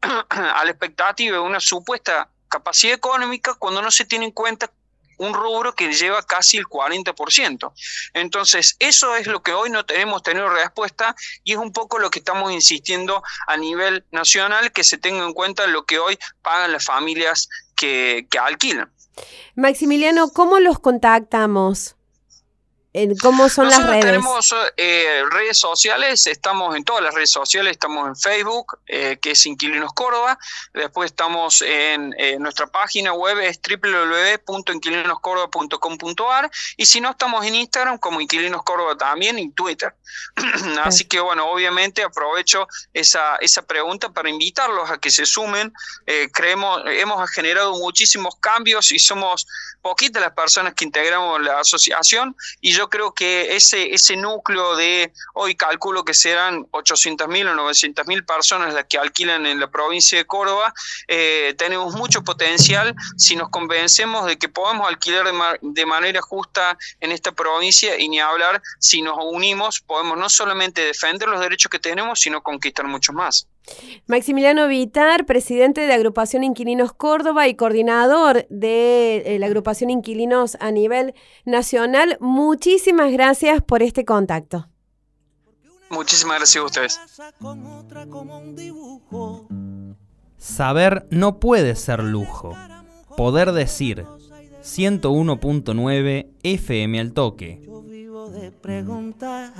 a 0.00 0.64
la 0.64 0.70
expectativa 0.70 1.36
de 1.36 1.42
una 1.42 1.60
supuesta 1.60 2.28
capacidad 2.48 2.94
económica 2.94 3.54
cuando 3.54 3.82
no 3.82 3.90
se 3.90 4.04
tiene 4.04 4.26
en 4.26 4.30
cuenta 4.30 4.70
un 5.18 5.34
rubro 5.34 5.74
que 5.74 5.92
lleva 5.92 6.22
casi 6.22 6.56
el 6.56 6.66
40%. 6.66 7.72
Entonces, 8.14 8.76
eso 8.78 9.16
es 9.16 9.26
lo 9.26 9.42
que 9.42 9.52
hoy 9.52 9.70
no 9.70 9.84
tenemos 9.84 10.22
tenido 10.22 10.48
respuesta 10.48 11.14
y 11.44 11.52
es 11.52 11.58
un 11.58 11.72
poco 11.72 11.98
lo 11.98 12.10
que 12.10 12.18
estamos 12.18 12.52
insistiendo 12.52 13.22
a 13.46 13.56
nivel 13.56 14.04
nacional, 14.10 14.72
que 14.72 14.84
se 14.84 14.98
tenga 14.98 15.24
en 15.24 15.32
cuenta 15.32 15.66
lo 15.66 15.84
que 15.84 15.98
hoy 15.98 16.18
pagan 16.42 16.72
las 16.72 16.84
familias 16.84 17.48
que, 17.74 18.26
que 18.30 18.38
alquilan. 18.38 18.92
Maximiliano, 19.54 20.28
¿cómo 20.30 20.58
los 20.60 20.78
contactamos? 20.78 21.96
¿Cómo 23.20 23.48
son 23.48 23.68
las 23.68 23.84
redes? 23.86 24.04
Tenemos 24.04 24.54
eh, 24.76 25.22
redes 25.30 25.58
sociales, 25.58 26.26
estamos 26.26 26.74
en 26.76 26.84
todas 26.84 27.02
las 27.02 27.14
redes 27.14 27.30
sociales, 27.30 27.72
estamos 27.72 28.08
en 28.08 28.16
Facebook, 28.16 28.78
eh, 28.86 29.18
que 29.20 29.32
es 29.32 29.46
Inquilinos 29.46 29.92
Córdoba, 29.92 30.38
después 30.72 31.10
estamos 31.10 31.60
en 31.62 32.14
nuestra 32.38 32.66
página 32.66 33.12
web, 33.12 33.38
es 33.40 33.60
www.inquilinoscórdoba.com.ar, 33.60 36.50
y 36.76 36.86
si 36.86 37.00
no, 37.00 37.10
estamos 37.10 37.44
en 37.44 37.56
Instagram 37.56 37.98
como 37.98 38.20
Inquilinos 38.20 38.62
Córdoba 38.62 38.96
también 38.96 39.36
y 39.38 39.50
Twitter. 39.50 39.94
Así 40.84 41.04
que 41.04 41.20
bueno, 41.20 41.50
obviamente 41.50 42.02
aprovecho 42.02 42.68
esa, 42.92 43.36
esa 43.36 43.62
pregunta 43.62 44.12
para 44.12 44.30
invitarlos 44.30 44.90
a 44.90 44.98
que 44.98 45.10
se 45.10 45.26
sumen. 45.26 45.72
Eh, 46.06 46.28
creemos, 46.32 46.82
hemos 46.86 47.30
generado 47.30 47.78
muchísimos 47.78 48.36
cambios 48.40 48.92
y 48.92 48.98
somos 48.98 49.46
poquitas 49.82 50.22
las 50.22 50.32
personas 50.32 50.74
que 50.74 50.84
integramos 50.84 51.40
la 51.42 51.60
asociación 51.60 52.36
y 52.60 52.72
yo 52.72 52.85
creo 52.88 53.12
que 53.12 53.56
ese, 53.56 53.94
ese 53.94 54.16
núcleo 54.16 54.76
de, 54.76 55.12
hoy 55.34 55.54
calculo 55.54 56.04
que 56.04 56.14
serán 56.14 56.66
800 56.70 57.28
mil 57.28 57.48
o 57.48 57.54
900 57.54 58.06
mil 58.06 58.24
personas 58.24 58.74
las 58.74 58.84
que 58.84 58.98
alquilan 58.98 59.46
en 59.46 59.60
la 59.60 59.70
provincia 59.70 60.18
de 60.18 60.24
Córdoba, 60.24 60.72
eh, 61.08 61.54
tenemos 61.58 61.94
mucho 61.94 62.22
potencial 62.22 62.94
si 63.16 63.36
nos 63.36 63.50
convencemos 63.50 64.26
de 64.26 64.38
que 64.38 64.48
podemos 64.48 64.88
alquilar 64.88 65.26
de, 65.60 65.86
manera 65.86 66.20
justa 66.20 66.76
en 67.00 67.12
esta 67.12 67.32
provincia 67.32 67.98
y 67.98 68.08
ni 68.08 68.20
hablar, 68.20 68.60
si 68.80 69.02
nos 69.02 69.16
unimos 69.20 69.80
podemos 69.80 70.18
no 70.18 70.28
solamente 70.28 70.82
defender 70.82 71.28
los 71.28 71.40
derechos 71.40 71.70
que 71.70 71.78
tenemos, 71.78 72.20
sino 72.20 72.42
conquistar 72.42 72.86
muchos 72.86 73.14
más. 73.14 73.46
Maximiliano 74.06 74.68
Vitar, 74.68 75.26
presidente 75.26 75.80
de 75.82 75.92
Agrupación 75.92 76.44
Inquilinos 76.44 76.92
Córdoba 76.92 77.48
y 77.48 77.54
coordinador 77.54 78.46
de 78.48 79.22
eh, 79.26 79.38
la 79.38 79.46
Agrupación 79.46 79.90
Inquilinos 79.90 80.56
a 80.60 80.70
nivel 80.70 81.14
nacional, 81.44 82.16
muchísimas 82.20 83.12
gracias 83.12 83.62
por 83.62 83.82
este 83.82 84.04
contacto. 84.04 84.68
Muchísimas 85.90 86.38
gracias 86.38 86.62
a 86.62 86.66
ustedes. 86.66 87.00
Saber 90.36 91.06
no 91.10 91.40
puede 91.40 91.76
ser 91.76 92.02
lujo. 92.02 92.56
Poder 93.16 93.52
decir 93.52 94.04
101.9 94.62 96.28
FM 96.42 97.00
al 97.00 97.12
toque 97.12 97.62
de 98.30 98.50
preguntar. 98.50 99.52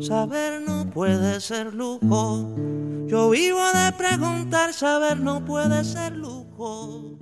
Saber 0.00 0.62
no 0.66 0.90
puede 0.90 1.40
ser 1.40 1.74
lujo. 1.74 2.54
Yo 3.06 3.30
vivo 3.30 3.60
de 3.72 3.92
preguntar, 3.92 4.72
saber 4.72 5.18
no 5.18 5.44
puede 5.44 5.84
ser 5.84 6.16
lujo. 6.16 7.18